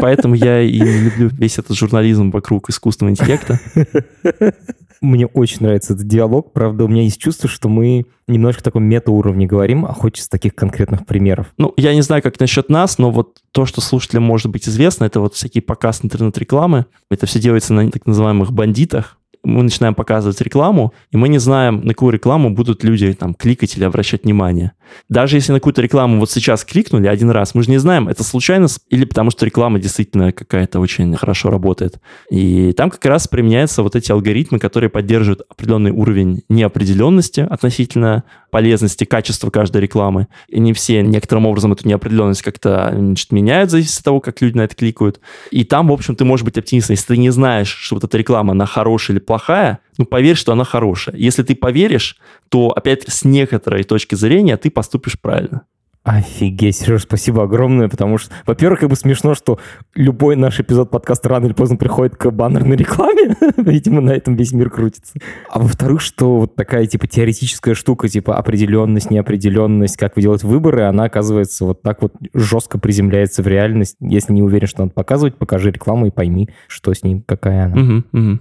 [0.00, 3.58] Поэтому я и люблю весь этот журнализм вокруг искусственного интеллекта.
[5.00, 6.52] Мне очень нравится этот диалог.
[6.52, 10.54] Правда, у меня есть чувство, что мы немножко в таком мета-уровне говорим, а хочется таких
[10.54, 11.52] конкретных примеров.
[11.58, 15.04] Ну, я не знаю, как насчет нас, но вот то, что слушателям может быть известно,
[15.04, 16.86] это вот всякие показ интернет-рекламы.
[17.10, 21.80] Это все делается на так называемых бандитах мы начинаем показывать рекламу, и мы не знаем,
[21.82, 24.72] на какую рекламу будут люди там кликать или обращать внимание.
[25.08, 28.24] Даже если на какую-то рекламу вот сейчас кликнули один раз, мы же не знаем, это
[28.24, 32.00] случайно или потому что реклама действительно какая-то очень хорошо работает.
[32.30, 39.04] И там как раз применяются вот эти алгоритмы, которые поддерживают определенный уровень неопределенности относительно полезности,
[39.04, 40.28] качества каждой рекламы.
[40.48, 44.56] И не все некоторым образом эту неопределенность как-то значит, меняют, зависит от того, как люди
[44.56, 45.20] на это кликают.
[45.50, 46.94] И там, в общем, ты можешь быть оптимистом.
[46.94, 50.52] Если ты не знаешь, что вот эта реклама, она хорошая или плохая, ну, поверь, что
[50.52, 51.14] она хорошая.
[51.16, 52.16] Если ты поверишь,
[52.48, 55.62] то, опять с некоторой точки зрения, ты поступишь правильно.
[56.04, 59.58] Офигеть, Сереж, спасибо огромное, потому что, во-первых, как бы смешно, что
[59.96, 63.36] любой наш эпизод подкаста рано или поздно приходит к баннерной рекламе.
[63.56, 65.14] Видимо, на этом весь мир крутится.
[65.50, 70.82] А во-вторых, что вот такая, типа, теоретическая штука, типа, определенность, неопределенность, как вы делаете выборы,
[70.82, 73.96] она, оказывается, вот так вот жестко приземляется в реальность.
[73.98, 77.82] Если не уверен, что надо показывать, покажи рекламу и пойми, что с ней, какая она.
[77.82, 78.38] Угу, угу.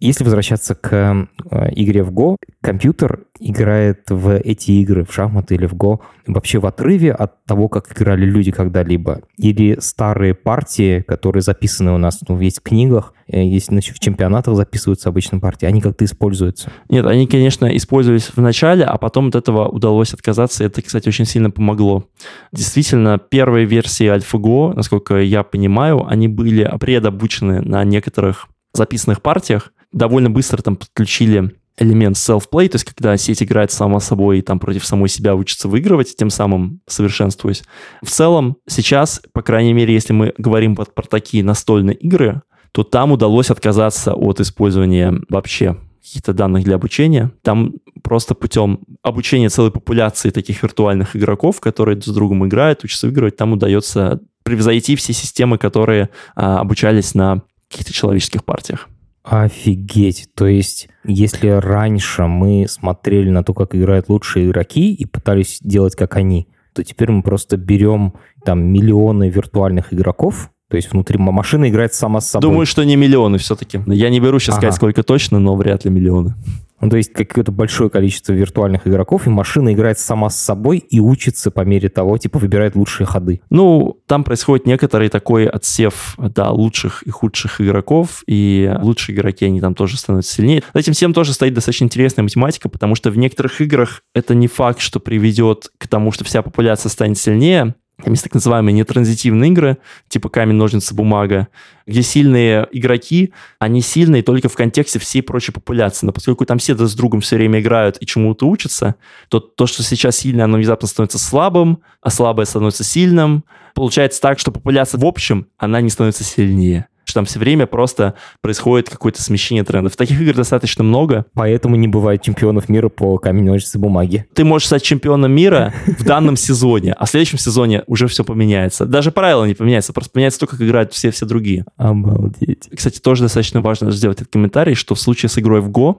[0.00, 5.66] Если возвращаться к э, игре в Go, компьютер играет в эти игры, в шахматы или
[5.66, 9.20] в Go, вообще в отрыве от того, как играли люди когда-либо.
[9.36, 14.56] Или старые партии, которые записаны у нас ну, есть в книгах, э, значит, в чемпионатах
[14.56, 16.72] записываются обычно партии, они как-то используются?
[16.88, 20.64] Нет, они, конечно, использовались в начале, а потом от этого удалось отказаться.
[20.64, 22.04] Это, кстати, очень сильно помогло.
[22.52, 30.30] Действительно, первые версии AlphaGo, насколько я понимаю, они были предобучены на некоторых записанных партиях, довольно
[30.30, 34.84] быстро там подключили элемент self-play, то есть когда сеть играет сама собой и там против
[34.84, 37.62] самой себя учится выигрывать, тем самым совершенствуясь.
[38.02, 42.84] В целом сейчас, по крайней мере, если мы говорим про, про такие настольные игры, то
[42.84, 47.32] там удалось отказаться от использования вообще каких-то данных для обучения.
[47.42, 53.06] Там просто путем обучения целой популяции таких виртуальных игроков, которые друг с другом играют, учатся
[53.06, 58.88] выигрывать, там удается превзойти все системы, которые а, обучались на каких-то человеческих партиях.
[59.22, 60.28] Офигеть.
[60.34, 65.94] То есть, если раньше мы смотрели на то, как играют лучшие игроки и пытались делать
[65.94, 71.68] как они, то теперь мы просто берем там миллионы виртуальных игроков, то есть внутри машина
[71.68, 72.48] играет сама с собой.
[72.48, 73.80] Думаю, что не миллионы все-таки.
[73.86, 74.60] Я не беру сейчас ага.
[74.60, 76.34] сказать, сколько точно, но вряд ли миллионы.
[76.80, 81.00] Ну, то есть какое-то большое количество виртуальных игроков, и машина играет сама с собой и
[81.00, 83.42] учится по мере того, типа выбирает лучшие ходы.
[83.50, 89.60] Ну, там происходит некоторый такой отсев, да, лучших и худших игроков, и лучшие игроки, они
[89.60, 90.62] там тоже становятся сильнее.
[90.72, 94.48] За этим всем тоже стоит достаточно интересная математика, потому что в некоторых играх это не
[94.48, 99.50] факт, что приведет к тому, что вся популяция станет сильнее, там есть так называемые нетранзитивные
[99.50, 101.48] игры, типа камень, ножницы, бумага,
[101.86, 106.06] где сильные игроки, они сильные только в контексте всей прочей популяции.
[106.06, 108.96] Но поскольку там все друг с другом все время играют и чему-то учатся,
[109.28, 113.44] то то, что сейчас сильное, оно внезапно становится слабым, а слабое становится сильным.
[113.74, 118.14] Получается так, что популяция в общем, она не становится сильнее что там все время просто
[118.40, 119.96] происходит какое-то смещение трендов.
[119.96, 121.26] Таких игр достаточно много.
[121.34, 124.26] Поэтому не бывает чемпионов мира по камень, ножницы, бумаги.
[124.34, 128.86] Ты можешь стать чемпионом мира в данном сезоне, а в следующем сезоне уже все поменяется.
[128.86, 131.66] Даже правила не поменяются, просто поменяется то, как играют все-все другие.
[131.76, 132.68] Обалдеть.
[132.74, 135.96] Кстати, тоже достаточно важно сделать этот комментарий, что в случае с игрой в Go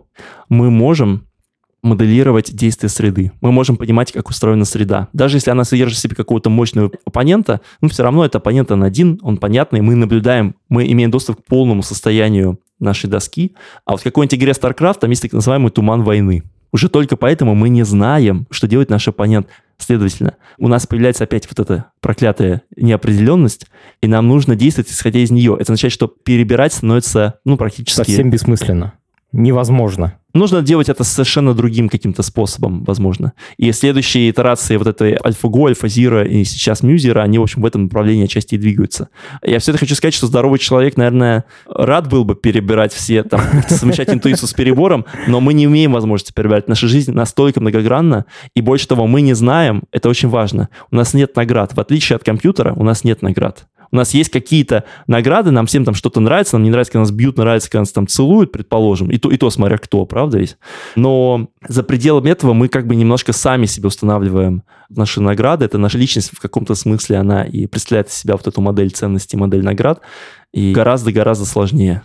[0.49, 1.27] мы можем
[1.81, 3.31] моделировать действия среды.
[3.41, 5.07] Мы можем понимать, как устроена среда.
[5.13, 8.83] Даже если она содержит в себе какого-то мощного оппонента, ну, все равно это оппонент он
[8.83, 13.53] один, он понятный, мы наблюдаем, мы имеем доступ к полному состоянию нашей доски.
[13.85, 16.43] А вот в какой-нибудь игре StarCraft там есть так называемый туман войны.
[16.73, 19.47] Уже только поэтому мы не знаем, что делает наш оппонент.
[19.77, 23.65] Следовательно, у нас появляется опять вот эта проклятая неопределенность,
[24.01, 25.53] и нам нужно действовать, исходя из нее.
[25.55, 27.97] Это означает, что перебирать становится, ну, практически...
[27.97, 28.93] Совсем бессмысленно.
[29.33, 30.15] Невозможно.
[30.33, 33.33] Нужно делать это совершенно другим каким-то способом, возможно.
[33.57, 37.83] И следующие итерации вот этой AlphaGo, AlphaZero и сейчас Muser, они, в общем, в этом
[37.83, 39.09] направлении отчасти и двигаются.
[39.43, 43.41] Я все это хочу сказать, что здоровый человек, наверное, рад был бы перебирать все, там,
[43.67, 46.67] совмещать интуицию с перебором, но мы не имеем возможности перебирать.
[46.69, 50.69] Наша жизнь настолько многогранна, и больше того, мы не знаем, это очень важно.
[50.91, 51.73] У нас нет наград.
[51.73, 55.85] В отличие от компьютера, у нас нет наград у нас есть какие-то награды, нам всем
[55.85, 59.11] там что-то нравится, нам не нравится, когда нас бьют, нравится, когда нас там целуют, предположим,
[59.11, 60.57] и то, и то смотря кто, правда ведь?
[60.95, 65.97] Но за пределами этого мы как бы немножко сами себе устанавливаем наши награды, это наша
[65.97, 70.01] личность в каком-то смысле, она и представляет из себя вот эту модель ценностей, модель наград,
[70.53, 72.03] и гораздо-гораздо сложнее.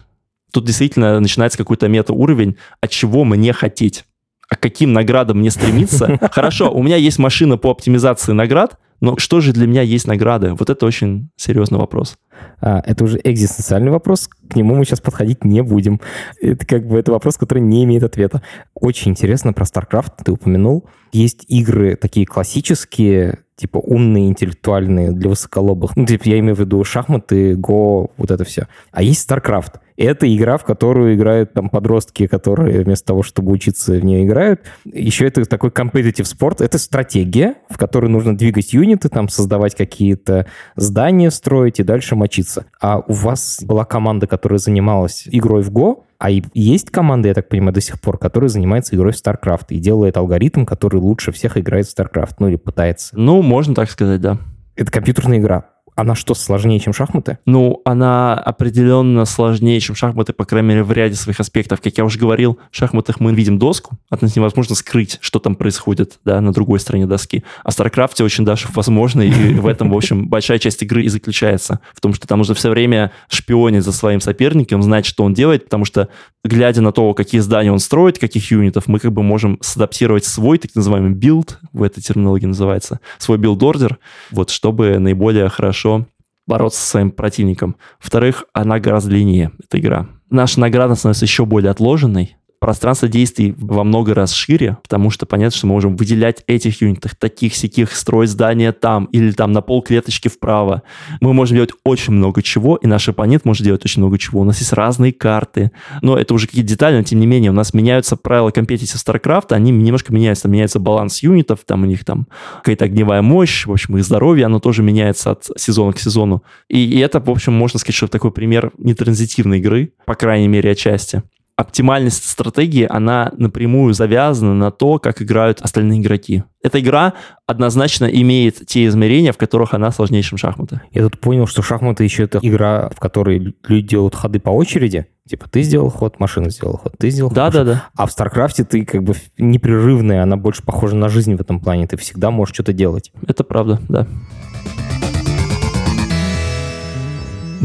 [0.52, 4.04] Тут действительно начинается какой-то мета-уровень, от чего мне хотеть
[4.48, 6.18] а каким наградам мне стремиться.
[6.32, 10.54] Хорошо, у меня есть машина по оптимизации наград, но что же для меня есть награды?
[10.54, 12.16] Вот это очень серьезный вопрос.
[12.60, 16.00] А, это уже экзистенциальный вопрос, к нему мы сейчас подходить не будем.
[16.40, 18.42] Это как бы это вопрос, который не имеет ответа.
[18.74, 20.88] Очень интересно про StarCraft, ты упомянул.
[21.12, 25.96] Есть игры такие классические, типа умные, интеллектуальные для высоколобых.
[25.96, 28.68] Ну, типа, я имею в виду шахматы, Go, вот это все.
[28.92, 29.80] А есть StarCraft.
[29.96, 34.60] Это игра, в которую играют там подростки, которые вместо того, чтобы учиться в нее играют.
[34.84, 36.60] Еще это такой competitive спорт.
[36.60, 42.66] Это стратегия, в которой нужно двигать юниты, там создавать какие-то здания, строить и дальше мочиться.
[42.80, 47.48] А у вас была команда, которая занималась игрой в Go, а есть команда, я так
[47.48, 51.58] понимаю, до сих пор, которая занимается игрой в StarCraft и делает алгоритм, который лучше всех
[51.58, 53.18] играет в StarCraft, ну или пытается.
[53.18, 54.38] Ну, можно так сказать, да.
[54.76, 55.75] Это компьютерная игра.
[55.96, 57.38] Она что, сложнее, чем шахматы?
[57.46, 61.80] Ну, она определенно сложнее, чем шахматы, по крайней мере, в ряде своих аспектов.
[61.80, 65.54] Как я уже говорил, в шахматах мы видим доску, от нас невозможно скрыть, что там
[65.54, 67.44] происходит да, на другой стороне доски.
[67.64, 71.08] А в StarCraft очень даже возможно, и в этом, в общем, большая часть игры и
[71.08, 71.80] заключается.
[71.94, 75.64] В том, что там нужно все время шпионить за своим соперником, знать, что он делает,
[75.64, 76.10] потому что,
[76.44, 80.58] глядя на то, какие здания он строит, каких юнитов, мы как бы можем садаптировать свой
[80.58, 83.96] так называемый build, в этой терминологии называется, свой build order,
[84.30, 86.06] вот, чтобы наиболее хорошо хорошо
[86.46, 87.76] бороться со своим противником.
[88.00, 90.06] Во-вторых, она гораздо длиннее, эта игра.
[90.30, 95.56] Наша награда становится еще более отложенной, пространство действий во много раз шире, потому что понятно,
[95.56, 99.82] что мы можем выделять этих юнитов, таких сяких, строить здания там или там на пол
[99.82, 100.82] клеточки вправо.
[101.20, 104.40] Мы можем делать очень много чего, и наш оппонент может делать очень много чего.
[104.40, 105.70] У нас есть разные карты,
[106.02, 109.52] но это уже какие-то детали, но тем не менее у нас меняются правила компетитив StarCraft,
[109.52, 113.72] они немножко меняются, там меняется баланс юнитов, там у них там какая-то огневая мощь, в
[113.72, 116.42] общем, их здоровье, оно тоже меняется от сезона к сезону.
[116.68, 120.70] И, и это, в общем, можно сказать, что такой пример нетранзитивной игры, по крайней мере,
[120.70, 121.22] отчасти.
[121.56, 126.44] Оптимальность стратегии, она напрямую завязана на то, как играют остальные игроки.
[126.62, 127.14] Эта игра
[127.46, 130.82] однозначно имеет те измерения, в которых она сложнее, чем шахматы.
[130.90, 135.06] Я тут понял, что шахматы еще это игра, в которой люди делают ходы по очереди.
[135.28, 137.54] Типа ты сделал ход, машина сделала ход, ты сделал да, ход.
[137.54, 137.88] Да, да, да.
[137.96, 141.58] А в StarCraft е ты как бы непрерывная, она больше похожа на жизнь в этом
[141.60, 141.86] плане.
[141.86, 143.12] Ты всегда можешь что-то делать.
[143.26, 144.06] Это правда, да.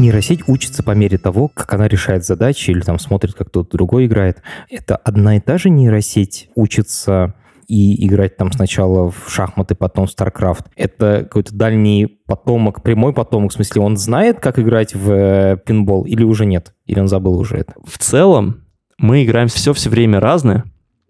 [0.02, 4.06] Нейросеть учится по мере того, как она решает задачи или там смотрит, как кто-то другой
[4.06, 4.42] играет.
[4.68, 7.34] Это одна и та же нейросеть учится
[7.68, 10.64] и играть там сначала в шахматы, потом в StarCraft.
[10.74, 16.04] Это какой-то дальний потомок, прямой потомок, в смысле, он знает, как играть в э, пинбол
[16.04, 16.74] или уже нет?
[16.86, 17.74] Или он забыл уже это?
[17.84, 18.64] В целом,
[18.98, 20.64] мы играем все все время разное,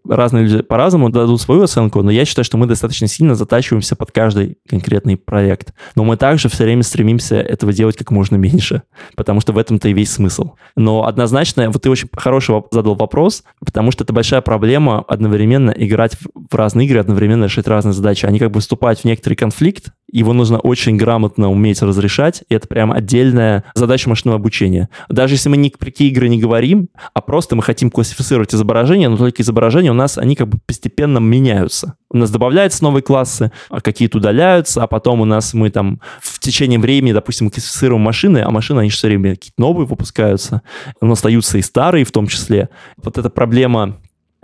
[0.09, 4.13] разные люди по-разному дадут свою оценку, но я считаю, что мы достаточно сильно затачиваемся под
[4.13, 5.75] каждый конкретный проект.
[5.95, 8.83] Но мы также все время стремимся этого делать как можно меньше,
[9.17, 10.53] потому что в этом-то и весь смысл.
[10.77, 16.17] Но однозначно, вот ты очень хороший задал вопрос, потому что это большая проблема одновременно играть
[16.35, 18.27] в разные игры, одновременно решать разные задачи.
[18.27, 22.69] Они как бы вступают в некоторый конфликт, его нужно очень грамотно уметь разрешать, и это
[22.69, 24.89] прям отдельная задача машинного обучения.
[25.09, 29.09] Даже если мы ни про какие игры не говорим, а просто мы хотим классифицировать изображение,
[29.09, 31.95] но только изображения у нас, они как бы постепенно меняются.
[32.11, 36.39] У нас добавляются новые классы, а какие-то удаляются, а потом у нас мы там в
[36.41, 40.61] течение времени, допустим, классифицируем машины, а машины, они все время какие-то новые выпускаются,
[41.01, 42.69] но остаются и старые в том числе.
[42.99, 43.97] Вот эта проблема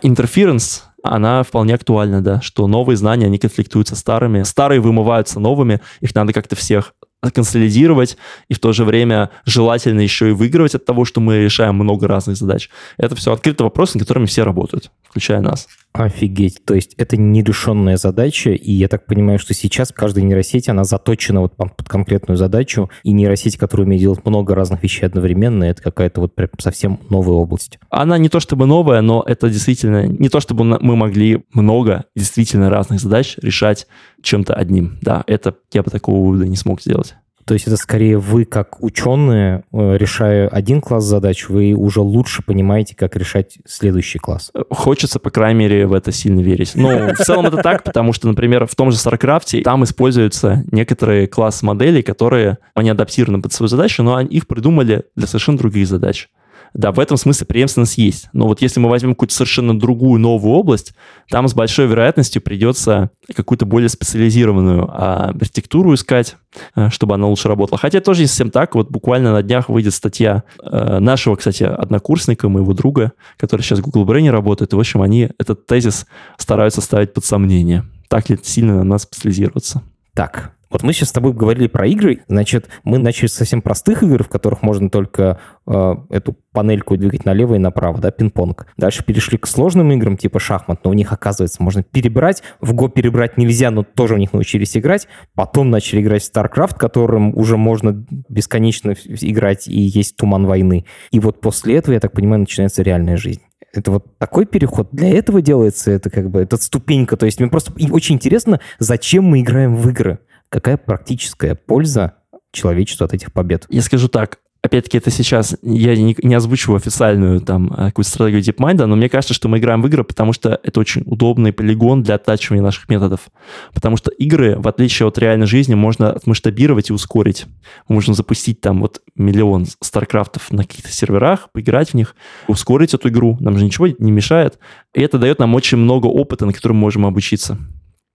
[0.03, 5.81] интерференс, она вполне актуальна, да, что новые знания, они конфликтуют со старыми, старые вымываются новыми,
[6.01, 6.95] их надо как-то всех
[7.35, 8.17] консолидировать
[8.49, 12.07] и в то же время желательно еще и выигрывать от того, что мы решаем много
[12.07, 12.71] разных задач.
[12.97, 15.67] Это все открытые вопросы, над которыми все работают, включая нас.
[15.99, 16.65] Офигеть.
[16.65, 21.41] То есть это нерешенная задача, и я так понимаю, что сейчас каждая нейросеть, она заточена
[21.41, 26.21] вот под конкретную задачу, и нейросеть, которая умеет делать много разных вещей одновременно, это какая-то
[26.21, 27.81] вот прям совсем новая область.
[27.91, 32.71] Она не то чтобы новая, но это действительно не то чтобы мы могли много действительно
[32.71, 33.89] разных задач решать
[34.23, 34.99] чем-то одним.
[35.03, 37.17] Да, это я бы такого вывода не смог сделать.
[37.49, 42.43] То есть это скорее вы, как ученые, э, решая один класс задач, вы уже лучше
[42.43, 44.53] понимаете, как решать следующий класс.
[44.69, 46.73] Хочется, по крайней мере, в это сильно верить.
[46.75, 51.27] Ну, в целом это так, потому что, например, в том же StarCraft там используются некоторые
[51.27, 56.29] классы моделей, которые, они адаптированы под свою задачу, но их придумали для совершенно других задач.
[56.75, 58.29] Да, в этом смысле преемственность есть.
[58.33, 60.95] Но вот если мы возьмем какую-то совершенно другую новую область,
[61.31, 66.37] там с большой вероятностью придется какую-то более специализированную а, архитектуру искать,
[66.75, 67.79] а, чтобы она лучше работала.
[67.79, 68.75] Хотя тоже не совсем так.
[68.75, 73.83] Вот буквально на днях выйдет статья а, нашего, кстати, однокурсника, моего друга, который сейчас в
[73.83, 74.73] Google Brain работает.
[74.73, 77.85] И, в общем, они этот тезис стараются ставить под сомнение.
[78.09, 79.83] Так ли сильно на нас специализироваться?
[80.15, 84.03] Так, вот мы сейчас с тобой говорили про игры, значит, мы начали с совсем простых
[84.03, 88.67] игр, в которых можно только э, эту панельку двигать налево и направо, да, пинг-понг.
[88.77, 92.43] Дальше перешли к сложным играм, типа шахмат, но у них, оказывается, можно перебирать.
[92.61, 95.09] В Го перебрать нельзя, но тоже у них научились играть.
[95.35, 100.85] Потом начали играть в StarCraft, которым уже можно бесконечно играть, и есть туман войны.
[101.11, 103.43] И вот после этого, я так понимаю, начинается реальная жизнь.
[103.73, 104.89] Это вот такой переход.
[104.93, 107.17] Для этого делается это как бы, это ступенька.
[107.17, 112.15] То есть мне просто очень интересно, зачем мы играем в игры какая практическая польза
[112.53, 113.67] человечеству от этих побед?
[113.69, 118.43] Я скажу так, опять-таки, это сейчас я не, не озвучиваю официальную там э, какую-то стратегию
[118.43, 122.03] DeepMind, но мне кажется, что мы играем в игры, потому что это очень удобный полигон
[122.03, 123.29] для оттачивания наших методов.
[123.73, 127.47] Потому что игры, в отличие от реальной жизни, можно отмасштабировать и ускорить.
[127.89, 133.37] Можем запустить там вот миллион старткрафтов на каких-то серверах, поиграть в них, ускорить эту игру,
[133.41, 134.59] нам же ничего не мешает.
[134.95, 137.59] И это дает нам очень много опыта, на котором мы можем обучиться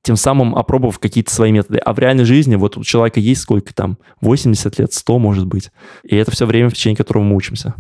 [0.04, 1.80] тем самым опробовав какие-то свои методы.
[1.80, 3.98] А в реальной жизни вот у человека есть сколько там?
[4.22, 5.72] 80 лет, 100 может быть.
[6.04, 7.74] И это все время, в течение которого мы учимся.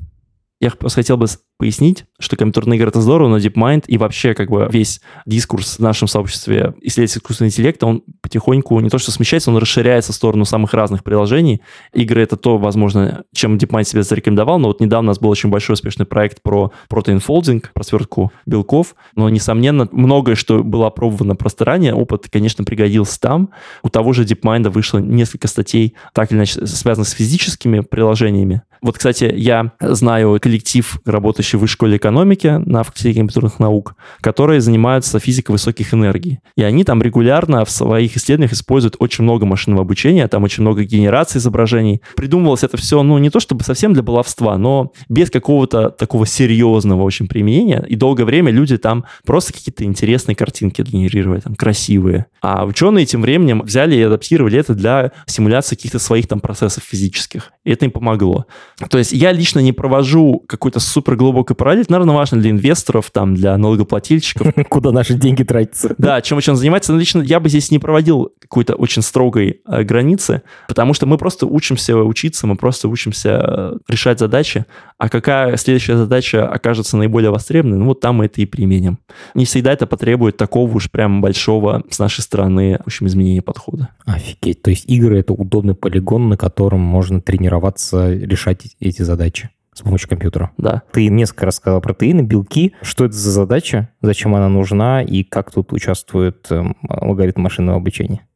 [0.60, 4.50] Я просто хотел бы пояснить, что компьютерные игры— это здорово, но DeepMind и вообще как
[4.50, 9.52] бы весь дискурс в нашем сообществе исследователей искусственного интеллекта, он потихоньку не то что смещается,
[9.52, 11.62] он расширяется в сторону самых разных приложений.
[11.94, 15.50] Игры— это то, возможно, чем DeepMind себе зарекомендовал, но вот недавно у нас был очень
[15.50, 21.66] большой успешный проект про протеинфолдинг, про свертку белков, но, несомненно, многое, что было опробовано просто
[21.66, 23.50] ранее, опыт, конечно, пригодился там.
[23.84, 28.63] У того же DeepMind вышло несколько статей, так или иначе, связанных с физическими приложениями.
[28.84, 34.60] Вот, кстати, я знаю коллектив, работающий в высшей школе экономики на факультете компьютерных наук, которые
[34.60, 36.39] занимаются физикой высоких энергий.
[36.58, 40.84] И они там регулярно в своих исследованиях используют очень много машинного обучения, там очень много
[40.84, 42.02] генерации изображений.
[42.17, 47.04] Придумывалось это все, ну, не то чтобы совсем для баловства, но без какого-то такого серьезного
[47.04, 47.86] очень применения.
[47.88, 52.26] И долгое время люди там просто какие-то интересные картинки генерировали, там, красивые.
[52.41, 57.54] А ученые тем временем взяли и адаптировали это для симуляции каких-то своих там процессов физических.
[57.63, 58.46] И это им помогло.
[58.89, 63.36] То есть я лично не провожу какой-то супер глубокой параллель, наверное, важно для инвесторов, там,
[63.36, 64.53] для налогоплательщиков.
[64.70, 65.95] Куда наши деньги тратятся.
[65.97, 66.93] Да, чем очень занимается.
[66.93, 71.18] Но лично я бы здесь не проводил какой-то очень строгой э, границы, потому что мы
[71.18, 74.66] просто учимся учиться, мы просто учимся э, решать задачи,
[74.97, 78.99] а какая следующая задача окажется наиболее востребованной, ну вот там мы это и применим.
[79.34, 83.89] Не всегда это потребует такого уж прям большого с нашей стороны, в общем, изменения подхода.
[84.05, 84.62] Офигеть.
[84.62, 90.09] То есть игры— это удобный полигон, на котором можно тренироваться, решать эти задачи с помощью
[90.09, 90.51] компьютера.
[90.57, 90.84] Да.
[90.91, 92.74] Ты несколько раз сказал протеины, белки.
[92.82, 98.28] Что это за задача, зачем она нужна и как тут участвует эм, алгоритм машинного обучения?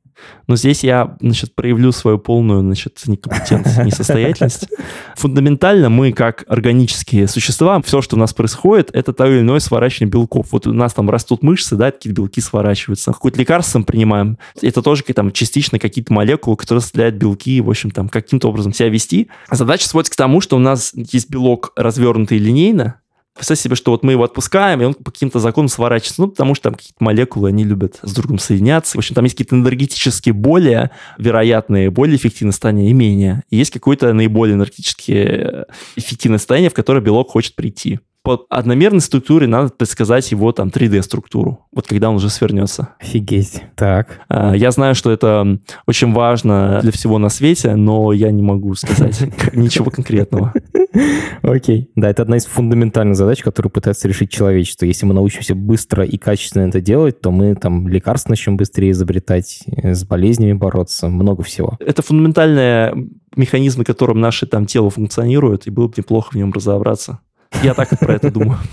[0.47, 4.67] Но здесь я, значит, проявлю свою полную, значит, некомпетентность, несостоятельность.
[5.15, 10.11] Фундаментально мы, как органические существа, все, что у нас происходит, это то или иное сворачивание
[10.11, 10.47] белков.
[10.51, 13.11] Вот у нас там растут мышцы, да, какие белки сворачиваются.
[13.11, 18.09] Какое-то лекарство принимаем, это тоже там частично какие-то молекулы, которые составляют белки, в общем, там
[18.09, 19.29] каким-то образом себя вести.
[19.49, 23.01] Задача сводится к тому, что у нас есть белок развернутый линейно,
[23.37, 26.21] Представь себе, что вот мы его отпускаем, и он по каким-то законам сворачивается.
[26.21, 28.97] Ну, потому что там какие-то молекулы, они любят с другом соединяться.
[28.97, 33.43] В общем, там есть какие-то энергетически более вероятные, более эффективные состояния и менее.
[33.49, 35.65] И есть какое-то наиболее энергетически
[35.95, 41.65] эффективное состояние, в которое белок хочет прийти по одномерной структуре надо предсказать его там 3D-структуру,
[41.71, 42.89] вот когда он уже свернется.
[42.99, 43.63] Офигеть.
[43.75, 44.19] Так.
[44.27, 48.75] А, я знаю, что это очень важно для всего на свете, но я не могу
[48.75, 49.23] сказать
[49.53, 50.53] ничего конкретного.
[51.41, 51.89] Окей.
[51.95, 54.85] Да, это одна из фундаментальных задач, которую пытается решить человечество.
[54.85, 59.63] Если мы научимся быстро и качественно это делать, то мы там лекарства начнем быстрее изобретать,
[59.67, 61.77] э, с болезнями бороться, много всего.
[61.79, 62.93] Это фундаментальные
[63.35, 67.19] механизмы, которым наше там тело функционирует, и было бы неплохо в нем разобраться.
[67.63, 68.59] Я так про это думаю.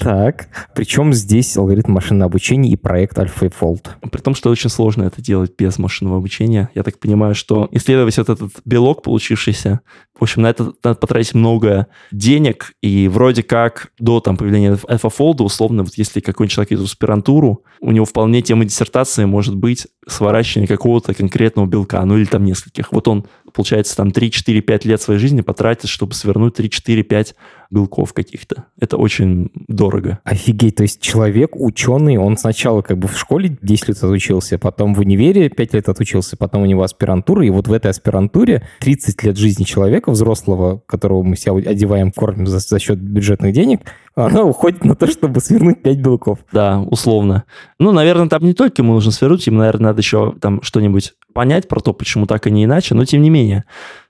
[0.00, 4.10] Так, причем здесь алгоритм машинного обучения и проект AlphaFold?
[4.10, 6.70] При том, что очень сложно это делать без машинного обучения.
[6.74, 9.80] Я так понимаю, что исследовать вот этот белок, получившийся,
[10.18, 15.42] в общем, на это надо потратить много денег, и вроде как до там, появления AlphaFold,
[15.42, 19.86] условно, вот если какой-нибудь человек идет в аспирантуру, у него вполне тема диссертации может быть
[20.06, 22.92] сворачивание какого-то конкретного белка, ну или там нескольких.
[22.92, 27.34] Вот он получается, там 3-4-5 лет своей жизни потратит, чтобы свернуть 3-4-5
[27.70, 28.64] белков каких-то.
[28.78, 30.18] Это очень дорого.
[30.24, 34.94] Офигеть, то есть человек, ученый, он сначала как бы в школе 10 лет отучился, потом
[34.94, 39.22] в универе 5 лет отучился, потом у него аспирантура, и вот в этой аспирантуре 30
[39.22, 43.80] лет жизни человека, взрослого, которого мы себя одеваем, кормим за, за счет бюджетных денег,
[44.26, 46.38] она уходит на то, чтобы свернуть 5 белков.
[46.52, 47.44] Да, условно.
[47.78, 51.68] Ну, наверное, там не только ему нужно свернуть, ему, наверное, надо еще там что-нибудь понять
[51.68, 53.64] про то, почему так и не иначе, но тем не менее,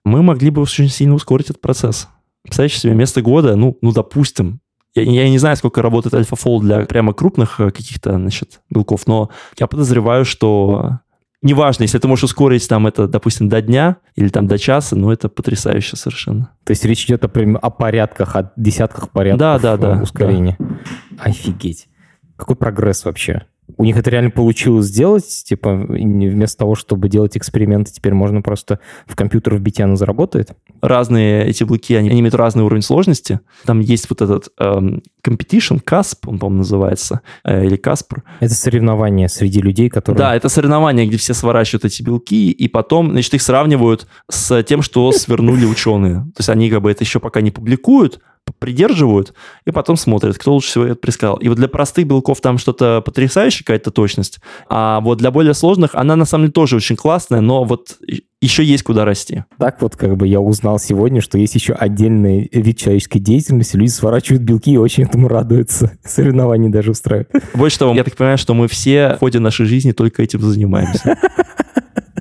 [0.05, 2.09] мы могли бы очень сильно ускорить этот процесс.
[2.43, 4.61] Представляете себе, место года, ну, ну допустим,
[4.95, 9.31] я, я не знаю, сколько работает AlphaFold для прямо крупных э, каких-то, значит, белков, но
[9.59, 11.01] я подозреваю, что
[11.43, 15.11] неважно, если ты можешь ускорить там это, допустим, до дня или там до часа, ну
[15.11, 16.53] это потрясающе совершенно.
[16.65, 20.57] То есть речь идет о, о порядках, о десятках порядков да, да, да, ускорения.
[20.59, 21.25] Да.
[21.25, 21.89] Офигеть.
[22.37, 23.47] Какой прогресс вообще?
[23.77, 28.81] У них это реально получилось сделать, типа, вместо того, чтобы делать эксперименты, теперь можно просто
[29.07, 30.53] в компьютер вбить, и оно заработает?
[30.81, 33.41] Разные эти блоки, они, они имеют разный уровень сложности.
[33.65, 38.23] Там есть вот этот эм, competition, CASP, он, по-моему, называется, э, или CASPR.
[38.41, 40.19] Это соревнование среди людей, которые...
[40.19, 44.83] Да, это соревнование, где все сворачивают эти белки, и потом, значит, их сравнивают с тем,
[44.83, 46.15] что свернули ученые.
[46.15, 48.21] То есть они как бы это еще пока не публикуют,
[48.59, 49.35] придерживают,
[49.65, 51.37] и потом смотрят, кто лучше всего это предсказал.
[51.37, 55.95] И вот для простых белков там что-то потрясающее, какая-то точность, а вот для более сложных
[55.95, 57.99] она на самом деле тоже очень классная, но вот
[58.41, 59.45] еще есть куда расти.
[59.59, 63.91] Так вот как бы я узнал сегодня, что есть еще отдельный вид человеческой деятельности, люди
[63.91, 65.93] сворачивают белки и очень этому радуются.
[66.05, 67.31] Соревнования даже устраивают.
[67.55, 71.19] Больше того, я так понимаю, что мы все в ходе нашей жизни только этим занимаемся.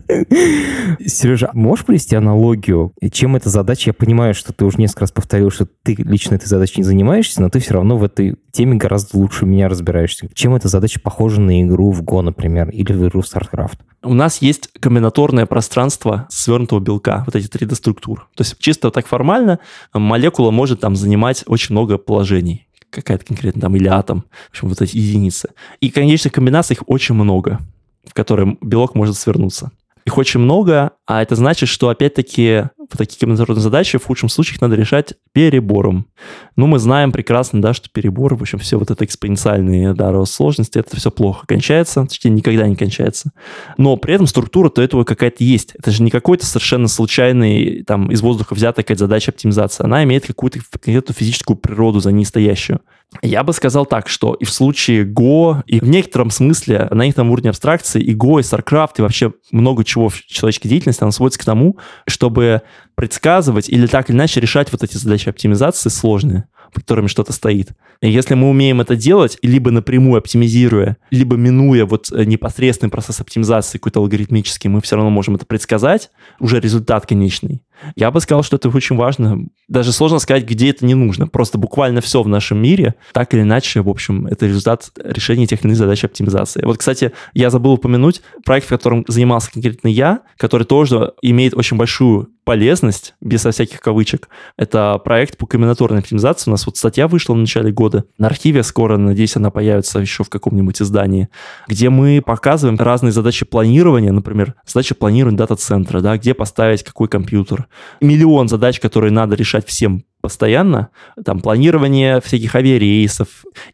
[0.10, 2.94] Сережа, можешь привести аналогию?
[3.12, 3.92] Чем эта задача?
[3.92, 7.42] Я понимаю, что ты уже несколько раз повторил, что ты лично этой задачей не занимаешься,
[7.42, 10.28] но ты все равно в этой теме гораздо лучше меня разбираешься.
[10.34, 13.78] Чем эта задача похожа на игру в Go, например, или в игру в StarCraft?
[14.02, 18.24] У нас есть комбинаторное пространство свернутого белка, вот эти 3D-структуры.
[18.36, 19.60] То есть чисто так формально
[19.94, 24.82] молекула может там занимать очень много положений какая-то конкретно там, или атом, в общем, вот
[24.82, 25.50] эти единицы.
[25.80, 27.60] И, конечно, комбинаций их очень много,
[28.04, 29.72] в которые белок может свернуться.
[30.06, 32.66] Их очень много, а это значит, что, опять-таки,
[32.98, 36.08] такие комбинаторные задачи в худшем случае их надо решать перебором.
[36.56, 40.34] Ну, мы знаем прекрасно, да, что перебор, в общем, все вот это экспоненциальные, да, рост
[40.34, 43.32] сложности, это все плохо кончается, точнее, никогда не кончается.
[43.78, 45.76] Но при этом структура-то этого какая-то есть.
[45.76, 49.84] Это же не какой-то совершенно случайный, там, из воздуха взятая какая-то задача оптимизации.
[49.84, 52.82] Она имеет какую-то конкретную физическую природу за ней стоящую.
[53.24, 57.32] Я бы сказал так, что и в случае Go, и в некотором смысле на некотором
[57.32, 61.40] уровне абстракции и Go, и StarCraft, и вообще много чего в человеческой деятельности, она сводится
[61.40, 61.78] к тому,
[62.08, 62.62] чтобы
[62.96, 66.46] предсказывать или так или иначе решать вот эти задачи оптимизации сложные.
[66.74, 67.72] под которыми что-то стоит.
[68.02, 73.20] И если мы умеем это делать, либо напрямую оптимизируя, либо минуя вот э, непосредственный процесс
[73.20, 77.64] оптимизации какой-то алгоритмический, мы все равно можем это предсказать, уже результат конечный.
[77.96, 79.46] Я бы сказал, что это очень важно.
[79.68, 81.28] Даже сложно сказать, где это не нужно.
[81.28, 85.62] Просто буквально все в нашем мире, так или иначе, в общем, это результат решения тех
[85.62, 86.62] или иных задач оптимизации.
[86.64, 91.78] Вот, кстати, я забыл упомянуть проект, в котором занимался конкретно я, который тоже имеет очень
[91.78, 94.28] большую полезность, без всяких кавычек.
[94.58, 96.50] Это проект по комбинаторной оптимизации.
[96.50, 98.06] У нас вот статья вышла в начале года.
[98.18, 101.30] На архиве скоро, надеюсь, она появится еще в каком-нибудь издании,
[101.68, 107.68] где мы показываем разные задачи планирования, например, задача планирования дата-центра, да, где поставить какой компьютер.
[108.02, 110.90] Миллион задач, которые надо решать всем постоянно,
[111.24, 113.28] там, планирование всяких авиарейсов,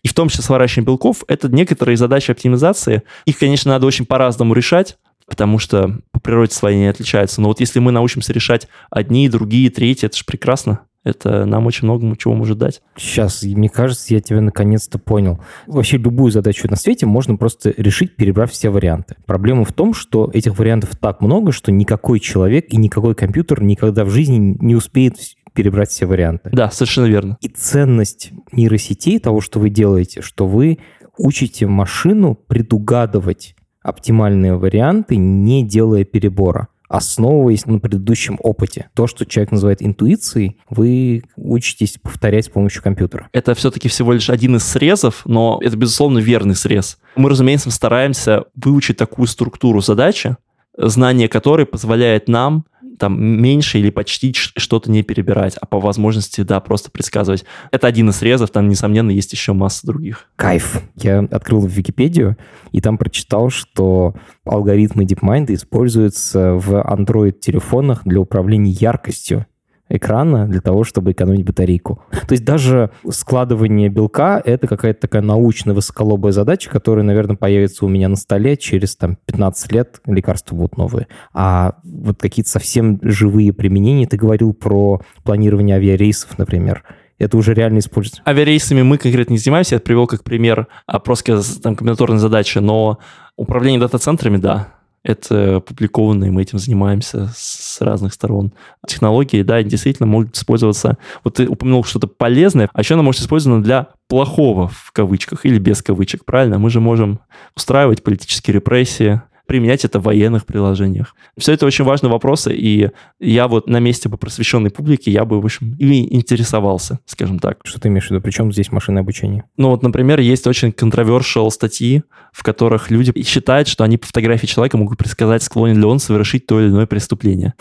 [0.04, 3.04] и в том числе сворачивание белков, это некоторые задачи оптимизации.
[3.26, 4.98] Их, конечно, надо очень по-разному решать,
[5.28, 7.42] потому что по природе своей не отличаются.
[7.42, 10.82] Но вот если мы научимся решать одни, другие, третьи, это же прекрасно.
[11.04, 12.82] Это нам очень много чего может дать.
[12.98, 15.40] Сейчас, мне кажется, я тебя наконец-то понял.
[15.68, 19.16] Вообще любую задачу на свете можно просто решить, перебрав все варианты.
[19.28, 24.04] Проблема в том, что этих вариантов так много, что никакой человек и никакой компьютер никогда
[24.04, 25.18] в жизни не успеет
[25.54, 26.50] перебрать все варианты.
[26.52, 27.38] Да, совершенно верно.
[27.40, 30.80] И ценность нейросетей, того, что вы делаете, что вы
[31.18, 33.56] учите машину предугадывать
[33.86, 38.90] оптимальные варианты, не делая перебора основываясь на предыдущем опыте.
[38.94, 43.28] То, что человек называет интуицией, вы учитесь повторять с помощью компьютера.
[43.34, 47.00] Это все-таки всего лишь один из срезов, но это, безусловно, верный срез.
[47.16, 50.38] Мы, разумеется, стараемся выучить такую структуру задачи,
[50.78, 52.66] знание которой позволяет нам
[52.98, 57.46] там меньше или почти что-то не перебирать, а по возможности, да, просто предсказывать.
[57.72, 60.28] Это один из срезов, там, несомненно, есть еще масса других.
[60.36, 60.82] Кайф.
[60.96, 62.38] Я открыл Википедию,
[62.72, 64.16] и там прочитал, что
[64.46, 69.46] алгоритмы DeepMind используются в Android-телефонах для управления яркостью
[69.90, 72.02] экрана для того, чтобы экономить батарейку.
[72.28, 77.88] То есть даже складывание белка— это какая-то такая научная высоколобая задача, которая, наверное, появится у
[77.88, 81.08] меня на столе через там, 15 лет, лекарства будут новые.
[81.34, 86.84] А вот какие-то совсем живые применения, ты говорил про планирование авиарейсов, например,
[87.18, 88.22] это уже реально используется.
[88.26, 93.00] Авиарейсами мы конкретно не занимаемся, я привел как пример а, просто там комбинаторной задачи, но
[93.38, 94.75] управление дата-центрами, да,
[95.06, 98.54] это опубликовано, и мы этим занимаемся с разных сторон.
[98.88, 100.98] Технологии, да, действительно могут использоваться.
[101.24, 105.60] Вот ты упомянул что-то полезное, а еще она может использоваться для плохого в кавычках или
[105.60, 106.58] без кавычек, правильно?
[106.58, 107.20] Мы же можем
[107.56, 111.16] устраивать политические репрессии, применять это в военных приложениях.
[111.38, 112.90] Все это очень важные вопросы, и
[113.20, 117.60] я вот на месте бы просвещенной публики, я бы, в общем, и интересовался, скажем так.
[117.64, 118.22] Что ты имеешь в виду?
[118.22, 119.46] Причем здесь машинное обучение?
[119.58, 124.48] Ну вот, например, есть очень controversial статьи, в которых люди считают, что они по фотографии
[124.48, 127.54] человека могут предсказать, склонен ли он совершить то или иное преступление.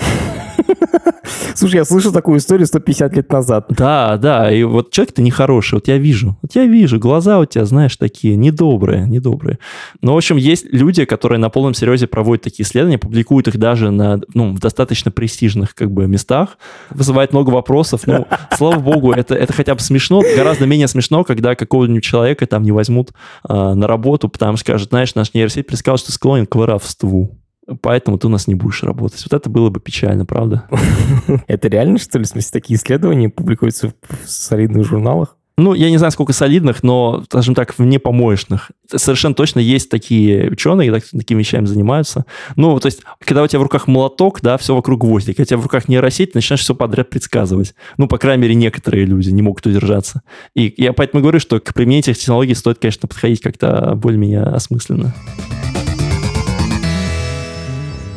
[1.55, 3.66] Слушай, я слышал такую историю 150 лет назад.
[3.70, 7.64] Да, да, и вот человек-то нехороший, вот я вижу, вот я вижу, глаза у тебя,
[7.64, 9.59] знаешь, такие недобрые, недобрые.
[10.02, 13.90] Но, в общем, есть люди, которые на полном серьезе проводят такие исследования, публикуют их даже
[13.90, 16.59] на, ну, в достаточно престижных, как бы, местах,
[16.90, 18.26] вызывает много вопросов, ну,
[18.57, 22.72] слава богу, это, это хотя бы смешно, гораздо менее смешно, когда какого-нибудь человека там не
[22.72, 23.12] возьмут
[23.48, 27.38] э, на работу, потому что скажут, знаешь, наш нейросеть предсказал, что склонен к воровству
[27.81, 29.23] поэтому ты у нас не будешь работать.
[29.25, 30.65] Вот это было бы печально, правда?
[31.47, 32.25] Это реально, что ли?
[32.25, 35.37] В смысле, такие исследования публикуются в солидных журналах?
[35.57, 38.73] Ну, я не знаю, сколько солидных, но, скажем так, вне помоечных.
[38.89, 42.25] Совершенно точно есть такие ученые, так, такими вещами занимаются.
[42.57, 45.33] Ну, то есть, когда у тебя в руках молоток, да, все вокруг гвозди.
[45.33, 47.77] Когда у тебя в руках нейросеть, ты начинаешь все подряд предсказывать.
[47.99, 50.23] Ну, по крайней мере, некоторые люди не могут удержаться.
[50.57, 55.15] И я поэтому говорю, что к применению этих технологий стоит, конечно, подходить как-то более-менее осмысленно.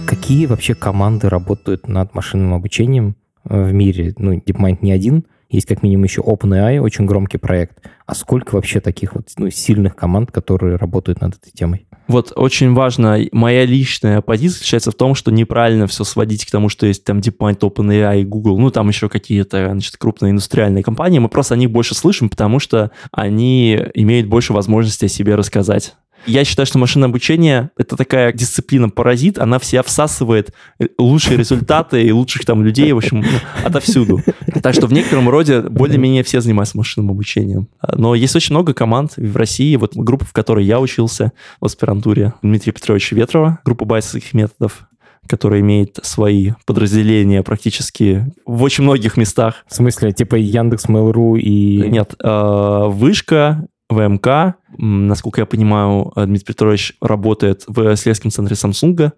[0.07, 4.13] Какие вообще команды работают над машинным обучением э, в мире?
[4.17, 7.79] Ну, DeepMind не один, есть как минимум еще OpenAI, очень громкий проект.
[8.05, 11.87] А сколько вообще таких вот ну, сильных команд, которые работают над этой темой?
[12.07, 16.69] Вот очень важно, моя личная позиция заключается в том, что неправильно все сводить к тому,
[16.69, 21.19] что есть там DeepMind, OpenAI, Google, ну там еще какие-то значит, крупные индустриальные компании.
[21.19, 25.95] Мы просто о них больше слышим, потому что они имеют больше возможности о себе рассказать.
[26.27, 32.11] Я считаю, что машинное обучение— это такая дисциплина-паразит, она вся всасывает э, лучшие результаты и
[32.11, 33.23] лучших там людей, в общем,
[33.63, 34.21] отовсюду.
[34.61, 37.69] Так что в некотором роде более-менее все занимаются машинным обучением.
[37.93, 42.33] Но есть очень много команд в России, вот группа, в которой я учился в аспирантуре
[42.41, 44.87] Дмитрия Петровича Ветрова, группа байсовских методов,
[45.27, 49.63] которая имеет свои подразделения практически в очень многих местах.
[49.67, 51.89] В смысле, типа Яндекс, Mail.ru и...
[51.89, 59.11] Нет, э, Вышка, ВМК, насколько я понимаю, Дмитрий Петрович работает в исследовательском центре Samsung.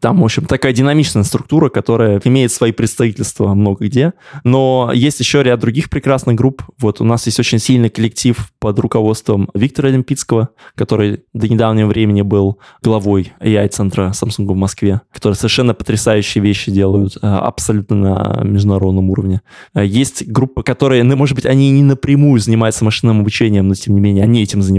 [0.00, 4.14] Там, в общем, такая динамичная структура, которая имеет свои представительства много где.
[4.44, 6.62] Но есть еще ряд других прекрасных групп.
[6.78, 12.22] Вот у нас есть очень сильный коллектив под руководством Виктора Олимпийского, который до недавнего времени
[12.22, 19.10] был главой AI-центра Samsung в Москве, который совершенно потрясающие вещи делают э, абсолютно на международном
[19.10, 19.42] уровне.
[19.74, 23.94] Э, есть группа, которые, ну, может быть, они не напрямую занимаются машинным обучением, но тем
[23.94, 24.77] не менее они этим занимаются.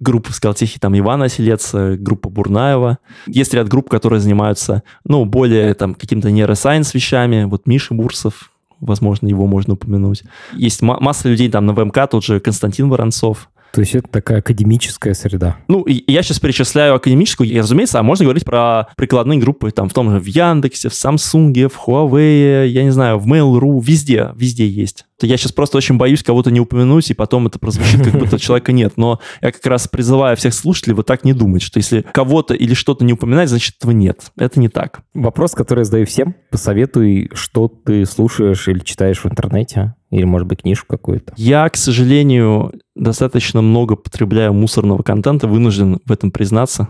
[0.00, 2.98] Группа в Скалтехе, там Иван Оселец, группа Бурнаева.
[3.26, 7.44] Есть ряд групп, которые занимаются, ну, более там каким-то нейросайенс вещами.
[7.44, 8.50] Вот Миша Бурсов,
[8.80, 10.24] возможно, его можно упомянуть.
[10.52, 13.48] Есть масса людей там на ВМК, тот же Константин Воронцов.
[13.72, 15.56] То есть это такая академическая среда.
[15.66, 19.92] Ну, я сейчас перечисляю академическую, и, разумеется, а можно говорить про прикладные группы там в
[19.92, 24.68] том же в Яндексе, в Samsung, в Huawei, я не знаю, в Mail.ru, везде, везде
[24.68, 25.06] есть.
[25.20, 28.72] Я сейчас просто очень боюсь кого-то не упомянуть, и потом это прозвучит, как будто человека
[28.72, 28.94] нет.
[28.96, 32.74] Но я как раз призываю всех слушателей вот так не думать, что если кого-то или
[32.74, 34.32] что-то не упоминать, значит этого нет.
[34.36, 35.02] Это не так.
[35.14, 36.34] Вопрос, который я задаю всем.
[36.50, 39.94] Посоветуй, что ты слушаешь или читаешь в интернете.
[40.10, 41.32] Или, может быть, книжку какую-то?
[41.36, 46.88] Я, к сожалению, достаточно много потребляю мусорного контента, вынужден в этом признаться.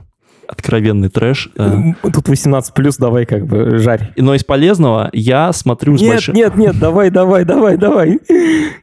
[0.49, 1.51] Откровенный трэш.
[1.57, 1.95] Э.
[2.03, 4.13] Тут 18 плюс, давай как бы жарь.
[4.17, 6.35] Но из полезного я смотрю нет, с большим...
[6.35, 8.19] Нет, нет, давай, давай, давай, давай.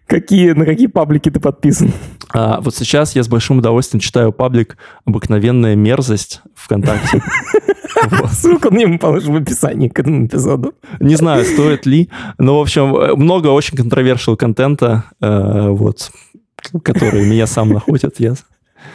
[0.07, 1.91] Какие, на какие паблики ты подписан?
[2.33, 7.21] А, вот сейчас я с большим удовольствием читаю паблик «Обыкновенная мерзость» ВКонтакте.
[8.31, 10.73] Ссылку на него положим в описании к этому эпизоду.
[10.99, 12.09] Не знаю, стоит ли.
[12.37, 16.11] Но, в общем, много очень контровершил контента, э, вот,
[16.83, 18.15] который меня сам находит.
[18.19, 18.35] Я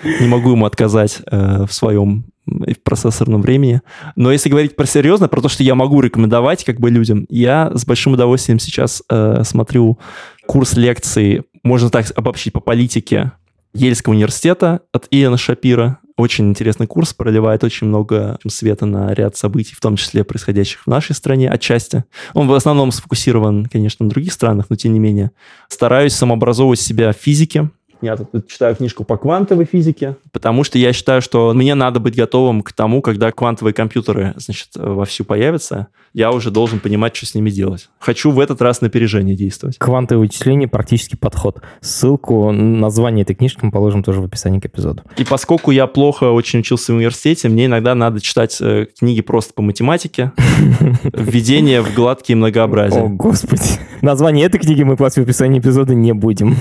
[0.03, 3.82] не могу ему отказать э, в своем в процессорном времени.
[4.14, 7.72] Но если говорить про серьезно, про то, что я могу рекомендовать как бы людям, я
[7.74, 9.99] с большим удовольствием сейчас э, смотрю
[10.47, 13.32] курс лекций, можно так обобщить, по политике
[13.74, 15.99] Ельского университета от Иэна Шапира.
[16.16, 20.87] Очень интересный курс, проливает очень много света на ряд событий, в том числе происходящих в
[20.87, 22.05] нашей стране отчасти.
[22.32, 25.32] Он в основном сфокусирован, конечно, на других странах, но тем не менее.
[25.68, 27.70] Стараюсь самообразовывать себя в физике,
[28.03, 32.17] я тут читаю книжку по квантовой физике, потому что я считаю, что мне надо быть
[32.17, 37.35] готовым к тому, когда квантовые компьютеры, значит, вовсю появятся, я уже должен понимать, что с
[37.35, 37.91] ними делать.
[37.99, 39.77] Хочу в этот раз на опережение действовать.
[39.79, 41.61] Квантовое вычисление– практический подход.
[41.81, 45.03] Ссылку, название этой книжки мы положим тоже в описании к эпизоду.
[45.19, 49.53] И поскольку я плохо очень учился в университете, мне иногда надо читать э, книги просто
[49.53, 50.33] по математике,
[51.13, 53.03] введение в гладкие многообразия.
[53.03, 53.63] О, господи.
[54.01, 56.57] Название этой книги мы класть в описании эпизода не будем.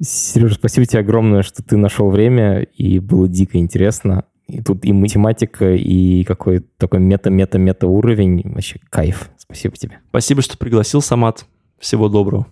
[0.00, 4.24] Сережа, спасибо тебе огромное, что ты нашел время, и было дико интересно.
[4.46, 8.42] И тут и математика, и какой-то такой мета-мета-мета уровень.
[8.44, 9.30] Вообще кайф.
[9.36, 10.00] Спасибо тебе.
[10.10, 11.46] Спасибо, что пригласил, Самат.
[11.78, 12.46] Всего доброго.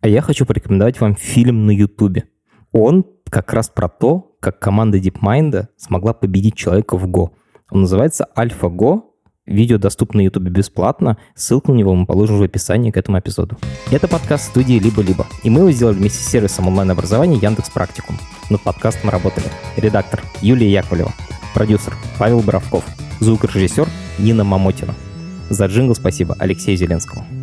[0.00, 2.24] А я хочу порекомендовать вам фильм на Ютубе.
[2.72, 7.30] Он как раз про то, как команда DeepMind смогла победить человека в Go.
[7.70, 9.02] Он называется AlphaGo
[9.48, 11.16] Видео доступно на YouTube бесплатно.
[11.34, 13.56] Ссылку на него мы положим в описании к этому эпизоду.
[13.90, 18.18] Это подкаст студии «Либо-либо», и мы его сделали вместе с сервисом онлайн-образования Яндекс Практикум.
[18.50, 19.46] Над подкастом работали
[19.76, 21.14] редактор Юлия Яковлева,
[21.54, 22.84] продюсер Павел Боровков,
[23.20, 23.88] звукорежиссер
[24.18, 24.94] Нина Мамотина.
[25.48, 27.37] За джингл спасибо Алексею Зеленскому.